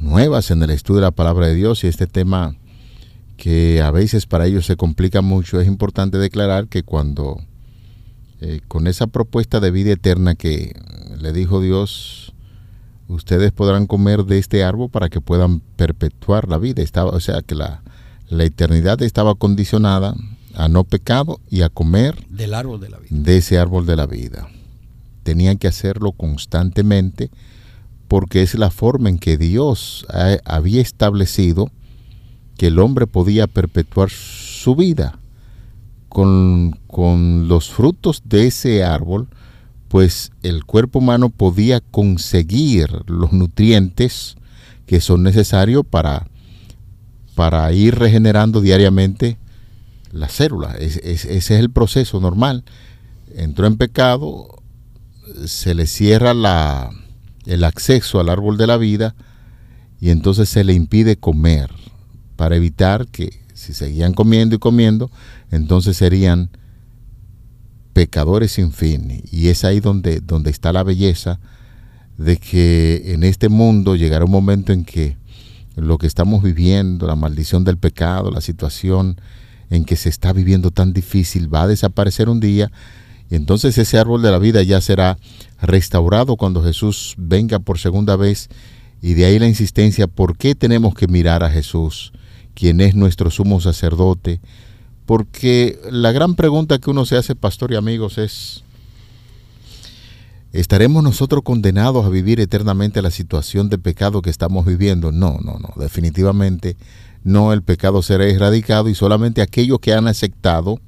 nuevas 0.00 0.50
en 0.50 0.62
el 0.62 0.70
estudio 0.70 1.00
de 1.00 1.06
la 1.06 1.10
palabra 1.10 1.46
de 1.46 1.54
Dios 1.54 1.84
y 1.84 1.86
este 1.86 2.06
tema 2.06 2.56
que 3.36 3.82
a 3.82 3.90
veces 3.90 4.26
para 4.26 4.46
ellos 4.46 4.66
se 4.66 4.76
complica 4.76 5.20
mucho, 5.22 5.60
es 5.60 5.66
importante 5.66 6.18
declarar 6.18 6.68
que 6.68 6.82
cuando 6.82 7.38
eh, 8.40 8.60
con 8.68 8.86
esa 8.86 9.06
propuesta 9.06 9.60
de 9.60 9.70
vida 9.70 9.92
eterna 9.92 10.34
que 10.34 10.74
le 11.18 11.32
dijo 11.32 11.60
Dios, 11.60 12.34
ustedes 13.08 13.52
podrán 13.52 13.86
comer 13.86 14.24
de 14.24 14.38
este 14.38 14.64
árbol 14.64 14.90
para 14.90 15.08
que 15.08 15.20
puedan 15.20 15.60
perpetuar 15.60 16.48
la 16.48 16.58
vida. 16.58 16.82
Estaba, 16.82 17.10
o 17.10 17.20
sea 17.20 17.42
que 17.42 17.54
la, 17.54 17.82
la 18.28 18.44
eternidad 18.44 19.00
estaba 19.02 19.34
condicionada 19.34 20.14
a 20.54 20.68
no 20.68 20.84
pecado 20.84 21.40
y 21.50 21.62
a 21.62 21.68
comer 21.68 22.26
del 22.28 22.54
árbol 22.54 22.80
de 22.80 22.88
la 22.88 22.98
vida. 22.98 23.08
De 23.10 23.36
ese 23.36 23.58
árbol 23.58 23.86
de 23.86 23.96
la 23.96 24.06
vida. 24.06 24.48
Tenían 25.22 25.58
que 25.58 25.68
hacerlo 25.68 26.12
constantemente 26.12 27.30
porque 28.08 28.42
es 28.42 28.54
la 28.54 28.70
forma 28.70 29.08
en 29.08 29.18
que 29.18 29.36
Dios 29.36 30.06
había 30.44 30.80
establecido 30.80 31.70
que 32.56 32.68
el 32.68 32.78
hombre 32.78 33.06
podía 33.06 33.46
perpetuar 33.46 34.10
su 34.10 34.74
vida. 34.74 35.18
Con, 36.08 36.78
con 36.86 37.46
los 37.46 37.68
frutos 37.68 38.22
de 38.24 38.46
ese 38.46 38.82
árbol, 38.82 39.28
pues 39.88 40.32
el 40.42 40.64
cuerpo 40.64 41.00
humano 41.00 41.28
podía 41.28 41.80
conseguir 41.80 42.88
los 43.06 43.32
nutrientes 43.32 44.36
que 44.86 45.00
son 45.00 45.22
necesarios 45.22 45.84
para, 45.84 46.28
para 47.34 47.70
ir 47.72 47.96
regenerando 47.96 48.62
diariamente 48.62 49.36
la 50.10 50.28
célula. 50.28 50.76
ese 50.78 51.36
es 51.36 51.50
el 51.50 51.70
proceso 51.70 52.20
normal. 52.20 52.64
Entró 53.34 53.66
en 53.66 53.76
pecado, 53.76 54.62
se 55.44 55.74
le 55.74 55.86
cierra 55.86 56.32
la, 56.32 56.90
el 57.44 57.64
acceso 57.64 58.20
al 58.20 58.28
árbol 58.28 58.56
de 58.56 58.66
la 58.66 58.76
vida 58.76 59.14
y 60.00 60.10
entonces 60.10 60.48
se 60.48 60.64
le 60.64 60.72
impide 60.72 61.16
comer 61.16 61.70
para 62.36 62.56
evitar 62.56 63.06
que 63.06 63.40
si 63.54 63.72
seguían 63.72 64.12
comiendo 64.12 64.54
y 64.54 64.58
comiendo, 64.58 65.10
entonces 65.50 65.96
serían 65.96 66.50
pecadores 67.92 68.52
sin 68.52 68.72
fin. 68.72 69.22
Y 69.30 69.48
es 69.48 69.64
ahí 69.64 69.80
donde, 69.80 70.20
donde 70.20 70.50
está 70.50 70.72
la 70.72 70.82
belleza 70.82 71.40
de 72.18 72.36
que 72.36 73.14
en 73.14 73.24
este 73.24 73.48
mundo 73.48 73.96
llegará 73.96 74.24
un 74.24 74.30
momento 74.30 74.72
en 74.72 74.84
que 74.84 75.16
lo 75.74 75.98
que 75.98 76.06
estamos 76.06 76.42
viviendo, 76.42 77.06
la 77.06 77.16
maldición 77.16 77.64
del 77.64 77.78
pecado, 77.78 78.30
la 78.30 78.40
situación 78.40 79.20
en 79.70 79.84
que 79.84 79.96
se 79.96 80.08
está 80.08 80.32
viviendo 80.32 80.70
tan 80.70 80.92
difícil, 80.92 81.52
va 81.52 81.62
a 81.62 81.66
desaparecer 81.66 82.28
un 82.28 82.40
día 82.40 82.70
y 83.30 83.34
entonces 83.34 83.76
ese 83.78 83.98
árbol 83.98 84.22
de 84.22 84.30
la 84.30 84.38
vida 84.38 84.62
ya 84.62 84.80
será 84.80 85.18
restaurado 85.60 86.36
cuando 86.36 86.62
Jesús 86.62 87.14
venga 87.18 87.58
por 87.58 87.78
segunda 87.78 88.16
vez. 88.16 88.48
Y 89.02 89.14
de 89.14 89.24
ahí 89.24 89.38
la 89.38 89.48
insistencia, 89.48 90.06
¿por 90.06 90.36
qué 90.36 90.54
tenemos 90.54 90.94
que 90.94 91.08
mirar 91.08 91.42
a 91.42 91.50
Jesús, 91.50 92.12
quien 92.56 92.80
es 92.80 92.96
nuestro 92.96 93.30
sumo 93.30 93.60
sacerdote? 93.60 94.40
Porque 95.04 95.78
la 95.88 96.10
gran 96.10 96.34
pregunta 96.34 96.78
que 96.78 96.90
uno 96.90 97.04
se 97.06 97.16
hace, 97.16 97.36
pastor 97.36 97.70
y 97.70 97.76
amigos, 97.76 98.18
es, 98.18 98.64
¿estaremos 100.52 101.04
nosotros 101.04 101.42
condenados 101.44 102.04
a 102.04 102.08
vivir 102.08 102.40
eternamente 102.40 103.02
la 103.02 103.12
situación 103.12 103.68
de 103.68 103.78
pecado 103.78 104.22
que 104.22 104.30
estamos 104.30 104.66
viviendo? 104.66 105.12
No, 105.12 105.38
no, 105.44 105.58
no, 105.60 105.72
definitivamente 105.76 106.76
no, 107.22 107.52
el 107.52 107.62
pecado 107.62 108.02
será 108.02 108.24
erradicado 108.26 108.88
y 108.88 108.94
solamente 108.94 109.42
aquellos 109.42 109.78
que 109.80 109.92
han 109.92 110.08
aceptado 110.08 110.80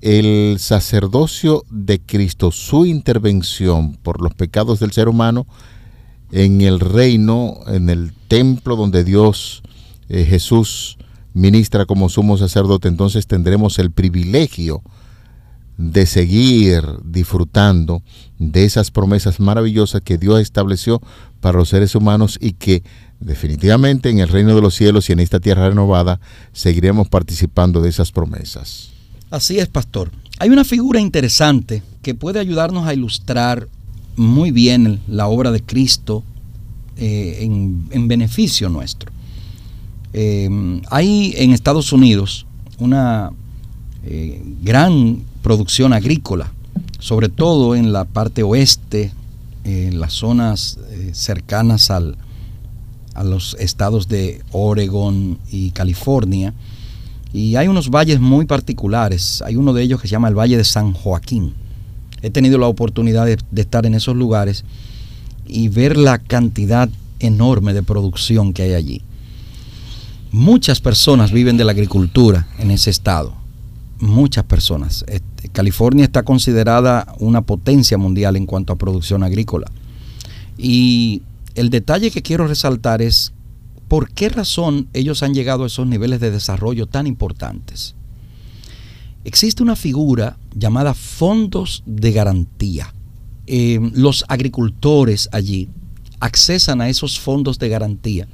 el 0.00 0.58
sacerdocio 0.58 1.64
de 1.70 1.98
Cristo, 1.98 2.52
su 2.52 2.86
intervención 2.86 3.94
por 3.94 4.20
los 4.20 4.34
pecados 4.34 4.80
del 4.80 4.92
ser 4.92 5.08
humano 5.08 5.46
en 6.30 6.60
el 6.60 6.78
reino, 6.78 7.58
en 7.66 7.88
el 7.88 8.12
templo 8.28 8.76
donde 8.76 9.02
Dios, 9.02 9.62
eh, 10.08 10.24
Jesús, 10.24 10.98
ministra 11.34 11.86
como 11.86 12.08
sumo 12.08 12.36
sacerdote, 12.36 12.88
entonces 12.88 13.26
tendremos 13.26 13.78
el 13.78 13.90
privilegio 13.90 14.82
de 15.76 16.06
seguir 16.06 16.82
disfrutando 17.04 18.02
de 18.38 18.64
esas 18.64 18.90
promesas 18.90 19.38
maravillosas 19.38 20.00
que 20.02 20.18
Dios 20.18 20.40
estableció 20.40 21.00
para 21.40 21.58
los 21.58 21.68
seres 21.68 21.94
humanos 21.94 22.36
y 22.40 22.52
que 22.52 22.82
definitivamente 23.20 24.10
en 24.10 24.18
el 24.18 24.28
reino 24.28 24.54
de 24.54 24.60
los 24.60 24.74
cielos 24.74 25.08
y 25.08 25.12
en 25.12 25.20
esta 25.20 25.38
tierra 25.38 25.68
renovada 25.68 26.20
seguiremos 26.52 27.08
participando 27.08 27.80
de 27.80 27.90
esas 27.90 28.10
promesas. 28.10 28.90
Así 29.30 29.58
es, 29.58 29.68
pastor. 29.68 30.10
Hay 30.40 30.50
una 30.50 30.64
figura 30.64 31.00
interesante 31.00 31.82
que 32.02 32.14
puede 32.14 32.40
ayudarnos 32.40 32.86
a 32.86 32.94
ilustrar 32.94 33.68
muy 34.16 34.50
bien 34.50 35.00
la 35.06 35.28
obra 35.28 35.50
de 35.50 35.62
Cristo 35.62 36.24
eh, 36.96 37.38
en, 37.40 38.08
beneficio 38.08 38.68
nuestro. 38.68 39.12
Eh, 40.20 40.80
hay 40.90 41.32
en 41.36 41.52
Estados 41.52 41.92
Unidos 41.92 42.44
una 42.80 43.30
eh, 44.04 44.42
gran 44.64 45.22
producción 45.42 45.92
agrícola, 45.92 46.52
sobre 46.98 47.28
todo 47.28 47.76
en 47.76 47.92
la 47.92 48.04
parte 48.04 48.42
oeste, 48.42 49.12
en 49.62 50.00
las 50.00 50.14
zonas 50.14 50.80
cercanas 51.12 51.92
al, 51.92 52.16
a 53.14 53.22
los 53.22 53.54
estados 53.60 54.08
de 54.08 54.42
Oregon 54.50 55.38
y 55.52 55.70
California, 55.70 56.52
y 57.32 57.54
hay 57.54 57.68
unos 57.68 57.88
valles 57.88 58.18
muy 58.18 58.44
particulares. 58.44 59.40
Hay 59.42 59.54
uno 59.54 59.72
de 59.72 59.84
ellos 59.84 60.00
que 60.00 60.08
se 60.08 60.12
llama 60.12 60.26
el 60.26 60.34
Valle 60.34 60.56
de 60.56 60.64
San 60.64 60.94
Joaquín. 60.94 61.54
He 62.22 62.30
tenido 62.30 62.58
la 62.58 62.66
oportunidad 62.66 63.24
de, 63.24 63.38
estar 63.54 63.86
en 63.86 63.94
esos 63.94 64.16
lugares 64.16 64.64
y 65.46 65.68
ver 65.68 65.96
la 65.96 66.18
cantidad 66.18 66.88
enorme 67.20 67.72
de 67.72 67.84
producción 67.84 68.52
que 68.52 68.62
hay 68.62 68.74
allí. 68.74 69.02
Muchas 70.30 70.80
personas 70.80 71.32
viven 71.32 71.56
de 71.56 71.64
la 71.64 71.72
agricultura 71.72 72.48
en 72.58 72.70
ese 72.70 72.90
estado. 72.90 73.34
Muchas 74.00 74.44
personas. 74.44 75.04
Este, 75.08 75.48
California 75.48 76.04
está 76.04 76.22
considerada 76.22 77.14
una 77.18 77.42
potencia 77.42 77.98
mundial 77.98 78.36
en 78.36 78.46
cuanto 78.46 78.72
a 78.72 78.76
producción 78.76 79.22
agrícola. 79.22 79.70
Y 80.56 81.22
el 81.54 81.70
detalle 81.70 82.10
que 82.10 82.22
quiero 82.22 82.46
resaltar 82.46 83.02
es 83.02 83.32
¿Por 83.88 84.10
qué 84.10 84.28
razón 84.28 84.88
ellos 84.92 85.22
han 85.22 85.32
llegado 85.32 85.64
a 85.64 85.66
esos 85.66 85.86
niveles 85.86 86.20
de 86.20 86.30
desarrollo 86.30 86.86
tan 86.86 87.06
importantes? 87.06 87.94
Existe 89.24 89.62
una 89.62 89.76
figura 89.76 90.36
llamada 90.54 90.92
fondos 90.92 91.82
de 91.86 92.12
garantía. 92.12 92.92
Eh, 93.46 93.80
los 93.94 94.26
agricultores 94.28 95.30
allí 95.32 95.70
accesan 96.20 96.82
a 96.82 96.90
esos 96.90 97.18
fondos 97.18 97.58
de 97.58 97.70
garantía, 97.70 98.28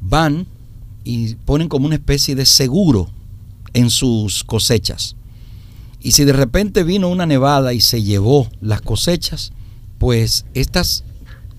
van 0.00 0.46
y 1.04 1.34
ponen 1.36 1.68
como 1.68 1.86
una 1.86 1.96
especie 1.96 2.34
de 2.34 2.46
seguro 2.46 3.10
en 3.72 3.90
sus 3.90 4.42
cosechas. 4.42 5.16
Y 6.00 6.12
si 6.12 6.24
de 6.24 6.32
repente 6.32 6.84
vino 6.84 7.08
una 7.08 7.26
nevada 7.26 7.72
y 7.72 7.80
se 7.80 8.02
llevó 8.02 8.48
las 8.60 8.80
cosechas, 8.80 9.52
pues 9.98 10.44
estas, 10.54 11.04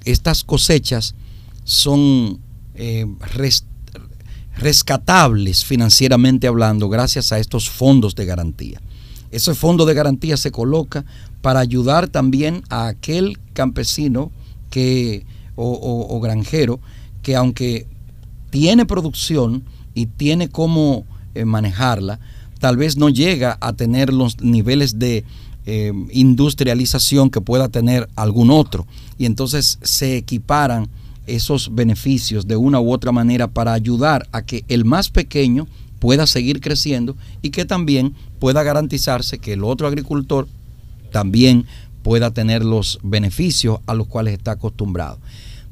estas 0.03 0.43
cosechas 0.43 1.15
son 1.63 2.39
eh, 2.75 3.07
rescatables 4.55 5.65
financieramente 5.65 6.47
hablando 6.47 6.89
gracias 6.89 7.31
a 7.31 7.39
estos 7.39 7.69
fondos 7.69 8.15
de 8.15 8.25
garantía. 8.25 8.81
Ese 9.31 9.53
fondo 9.53 9.85
de 9.85 9.93
garantía 9.93 10.37
se 10.37 10.51
coloca 10.51 11.05
para 11.41 11.59
ayudar 11.59 12.07
también 12.07 12.63
a 12.69 12.87
aquel 12.87 13.39
campesino 13.53 14.31
que, 14.69 15.25
o, 15.55 16.19
granjero 16.21 16.79
que 17.21 17.35
aunque 17.35 17.87
tiene 18.55 18.85
producción 18.85 19.65
y 19.93 20.05
tiene 20.05 20.47
cómo 20.47 21.03
eh, 21.33 21.43
manejarla, 21.43 22.21
tal 22.61 22.77
vez 22.77 22.95
no 22.95 23.09
llega 23.09 23.57
a 23.59 23.73
tener 23.73 24.13
los 24.13 24.39
niveles 24.39 24.97
de 24.97 25.25
eh, 25.65 25.91
industrialización 26.13 27.29
que 27.29 27.41
pueda 27.41 27.67
tener 27.67 28.07
algún 28.15 28.51
otro. 28.51 28.87
Y 29.17 29.25
entonces 29.25 29.77
se 29.81 30.15
equiparan 30.15 30.87
esos 31.27 31.75
beneficios 31.75 32.47
de 32.47 32.55
una 32.55 32.79
u 32.79 32.93
otra 32.93 33.11
manera 33.11 33.47
para 33.47 33.73
ayudar 33.73 34.25
a 34.31 34.43
que 34.43 34.63
el 34.69 34.85
más 34.85 35.09
pequeño 35.09 35.67
pueda 35.99 36.25
seguir 36.25 36.61
creciendo 36.61 37.17
y 37.41 37.49
que 37.49 37.65
también 37.65 38.13
pueda 38.39 38.63
garantizarse 38.63 39.37
que 39.37 39.51
el 39.51 39.65
otro 39.65 39.85
agricultor 39.85 40.47
también 41.11 41.65
pueda 42.03 42.31
tener 42.31 42.63
los 42.63 42.99
beneficios 43.03 43.79
a 43.85 43.95
los 43.95 44.07
cuales 44.07 44.35
está 44.35 44.51
acostumbrado. 44.51 45.17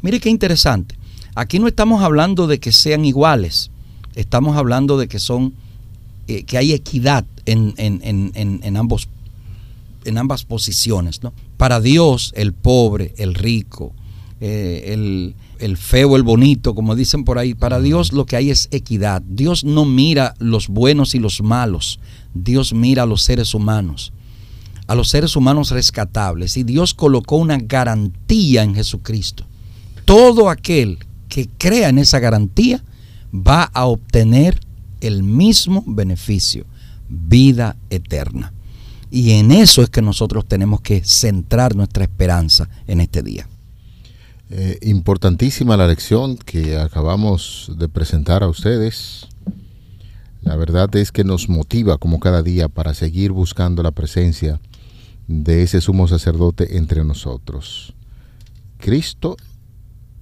Mire 0.01 0.19
qué 0.19 0.29
interesante. 0.29 0.97
Aquí 1.35 1.59
no 1.59 1.67
estamos 1.67 2.03
hablando 2.03 2.47
de 2.47 2.59
que 2.59 2.71
sean 2.71 3.05
iguales, 3.05 3.71
estamos 4.15 4.55
hablando 4.55 4.97
de 4.97 5.07
que 5.07 5.19
son 5.19 5.53
eh, 6.27 6.43
que 6.43 6.57
hay 6.57 6.73
equidad 6.73 7.25
en, 7.45 7.73
en, 7.77 8.77
ambos, 8.77 9.09
en 10.05 10.17
ambas 10.17 10.43
posiciones. 10.43 11.23
¿no? 11.23 11.33
Para 11.57 11.81
Dios, 11.81 12.33
el 12.35 12.53
pobre, 12.53 13.13
el 13.17 13.33
rico, 13.33 13.93
eh, 14.41 14.91
el, 14.93 15.35
el 15.59 15.77
feo, 15.77 16.15
el 16.15 16.23
bonito, 16.23 16.75
como 16.75 16.95
dicen 16.95 17.23
por 17.23 17.39
ahí, 17.39 17.55
para 17.55 17.79
Dios 17.79 18.13
lo 18.13 18.25
que 18.25 18.35
hay 18.35 18.51
es 18.51 18.67
equidad. 18.71 19.23
Dios 19.25 19.63
no 19.63 19.85
mira 19.85 20.35
los 20.39 20.67
buenos 20.67 21.15
y 21.15 21.19
los 21.19 21.41
malos, 21.41 21.99
Dios 22.33 22.73
mira 22.73 23.03
a 23.03 23.07
los 23.07 23.21
seres 23.23 23.53
humanos 23.53 24.13
a 24.87 24.95
los 24.95 25.09
seres 25.09 25.35
humanos 25.35 25.71
rescatables 25.71 26.57
y 26.57 26.63
Dios 26.63 26.93
colocó 26.93 27.37
una 27.37 27.57
garantía 27.57 28.63
en 28.63 28.75
Jesucristo. 28.75 29.45
Todo 30.05 30.49
aquel 30.49 30.99
que 31.33 31.49
crea 31.57 31.89
en 31.89 31.97
esa 31.97 32.19
garantía 32.19 32.83
va 33.33 33.63
a 33.63 33.85
obtener 33.87 34.59
el 35.01 35.23
mismo 35.23 35.83
beneficio, 35.87 36.67
vida 37.09 37.75
eterna. 37.89 38.53
Y 39.09 39.31
en 39.31 39.51
eso 39.51 39.81
es 39.81 39.89
que 39.89 40.03
nosotros 40.03 40.45
tenemos 40.47 40.81
que 40.81 41.03
centrar 41.03 41.75
nuestra 41.75 42.03
esperanza 42.03 42.69
en 42.85 43.01
este 43.01 43.23
día. 43.23 43.49
Eh, 44.51 44.77
importantísima 44.83 45.75
la 45.75 45.87
lección 45.87 46.37
que 46.37 46.77
acabamos 46.77 47.71
de 47.79 47.89
presentar 47.89 48.43
a 48.43 48.47
ustedes. 48.47 49.25
La 50.43 50.55
verdad 50.55 50.95
es 50.95 51.11
que 51.11 51.23
nos 51.23 51.49
motiva 51.49 51.97
como 51.97 52.19
cada 52.19 52.43
día 52.43 52.69
para 52.69 52.93
seguir 52.93 53.31
buscando 53.31 53.81
la 53.81 53.89
presencia 53.89 54.61
de 55.27 55.63
ese 55.63 55.81
sumo 55.81 56.07
sacerdote 56.07 56.77
entre 56.77 57.03
nosotros. 57.03 57.95
Cristo 58.77 59.35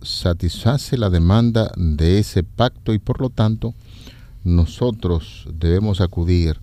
satisface 0.01 0.97
la 0.97 1.09
demanda 1.09 1.71
de 1.75 2.19
ese 2.19 2.43
pacto 2.43 2.93
y 2.93 2.99
por 2.99 3.21
lo 3.21 3.29
tanto 3.29 3.73
nosotros 4.43 5.47
debemos 5.53 6.01
acudir 6.01 6.59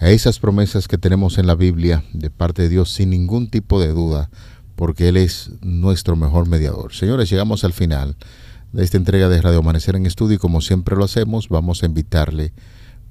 a 0.00 0.10
esas 0.10 0.38
promesas 0.38 0.88
que 0.88 0.98
tenemos 0.98 1.38
en 1.38 1.46
la 1.46 1.54
Biblia 1.54 2.04
de 2.12 2.30
parte 2.30 2.62
de 2.62 2.68
Dios 2.68 2.90
sin 2.90 3.10
ningún 3.10 3.48
tipo 3.48 3.80
de 3.80 3.88
duda, 3.88 4.30
porque 4.76 5.08
Él 5.08 5.16
es 5.16 5.50
nuestro 5.60 6.16
mejor 6.16 6.48
mediador. 6.48 6.92
Señores, 6.92 7.30
llegamos 7.30 7.64
al 7.64 7.72
final 7.72 8.16
de 8.72 8.82
esta 8.82 8.96
entrega 8.96 9.28
de 9.28 9.40
Radio 9.40 9.60
Amanecer 9.60 9.96
en 9.96 10.06
Estudio 10.06 10.36
y 10.36 10.38
como 10.38 10.60
siempre 10.60 10.96
lo 10.96 11.04
hacemos, 11.04 11.48
vamos 11.48 11.82
a 11.82 11.86
invitarle 11.86 12.52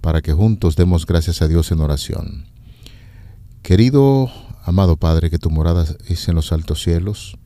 para 0.02 0.22
que 0.22 0.34
juntos 0.34 0.76
demos 0.76 1.06
gracias 1.06 1.42
a 1.42 1.48
Dios 1.48 1.72
en 1.72 1.80
oración. 1.80 2.46
Querido, 3.62 4.30
amado 4.66 4.98
Padre, 4.98 5.30
que 5.30 5.40
tu 5.40 5.50
morada 5.50 5.86
es 6.08 6.28
en 6.28 6.36
los 6.36 6.52
altos 6.52 6.84
cielos, 6.84 7.38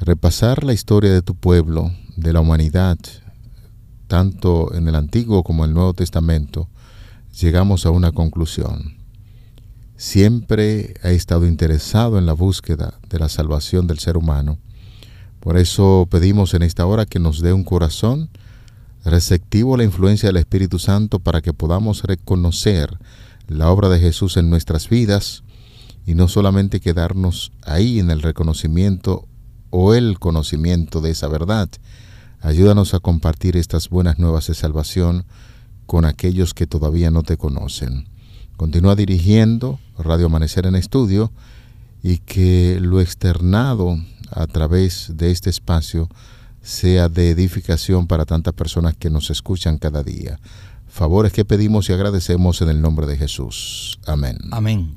repasar 0.00 0.64
la 0.64 0.72
historia 0.72 1.12
de 1.12 1.22
tu 1.22 1.34
pueblo, 1.34 1.92
de 2.16 2.32
la 2.32 2.40
humanidad, 2.40 2.98
tanto 4.06 4.74
en 4.74 4.88
el 4.88 4.94
Antiguo 4.94 5.42
como 5.42 5.64
en 5.64 5.70
el 5.70 5.74
Nuevo 5.74 5.94
Testamento, 5.94 6.68
llegamos 7.38 7.84
a 7.86 7.90
una 7.90 8.12
conclusión. 8.12 8.96
Siempre 9.96 10.94
ha 11.02 11.10
estado 11.10 11.46
interesado 11.46 12.18
en 12.18 12.26
la 12.26 12.32
búsqueda 12.32 12.94
de 13.08 13.18
la 13.18 13.28
salvación 13.28 13.86
del 13.86 13.98
ser 13.98 14.16
humano. 14.16 14.58
Por 15.40 15.56
eso 15.56 16.06
pedimos 16.10 16.54
en 16.54 16.62
esta 16.62 16.86
hora 16.86 17.04
que 17.04 17.18
nos 17.18 17.40
dé 17.40 17.52
un 17.52 17.64
corazón 17.64 18.30
receptivo 19.04 19.74
a 19.74 19.78
la 19.78 19.84
influencia 19.84 20.28
del 20.28 20.36
Espíritu 20.36 20.78
Santo 20.78 21.18
para 21.18 21.40
que 21.40 21.52
podamos 21.52 22.02
reconocer 22.02 22.98
la 23.48 23.70
obra 23.70 23.88
de 23.88 23.98
Jesús 23.98 24.36
en 24.36 24.50
nuestras 24.50 24.88
vidas 24.88 25.42
y 26.06 26.14
no 26.14 26.28
solamente 26.28 26.80
quedarnos 26.80 27.52
ahí 27.64 27.98
en 27.98 28.10
el 28.10 28.22
reconocimiento 28.22 29.26
o 29.70 29.94
el 29.94 30.18
conocimiento 30.18 31.00
de 31.00 31.10
esa 31.10 31.28
verdad. 31.28 31.68
Ayúdanos 32.40 32.94
a 32.94 33.00
compartir 33.00 33.56
estas 33.56 33.88
buenas 33.88 34.18
nuevas 34.18 34.46
de 34.46 34.54
salvación 34.54 35.24
con 35.86 36.04
aquellos 36.04 36.54
que 36.54 36.66
todavía 36.66 37.10
no 37.10 37.22
te 37.22 37.36
conocen. 37.36 38.08
Continúa 38.56 38.94
dirigiendo 38.94 39.78
Radio 39.98 40.26
Amanecer 40.26 40.66
en 40.66 40.74
Estudio 40.74 41.32
y 42.02 42.18
que 42.18 42.78
lo 42.80 43.00
externado 43.00 43.98
a 44.30 44.46
través 44.46 45.12
de 45.14 45.30
este 45.30 45.50
espacio 45.50 46.08
sea 46.60 47.08
de 47.08 47.30
edificación 47.30 48.06
para 48.06 48.24
tantas 48.24 48.54
personas 48.54 48.94
que 48.96 49.10
nos 49.10 49.30
escuchan 49.30 49.78
cada 49.78 50.02
día 50.02 50.38
favores 50.88 51.32
que 51.32 51.44
pedimos 51.44 51.88
y 51.88 51.92
agradecemos 51.92 52.60
en 52.62 52.70
el 52.70 52.80
nombre 52.80 53.06
de 53.06 53.16
Jesús. 53.16 54.00
Amén. 54.06 54.38
Amén. 54.50 54.96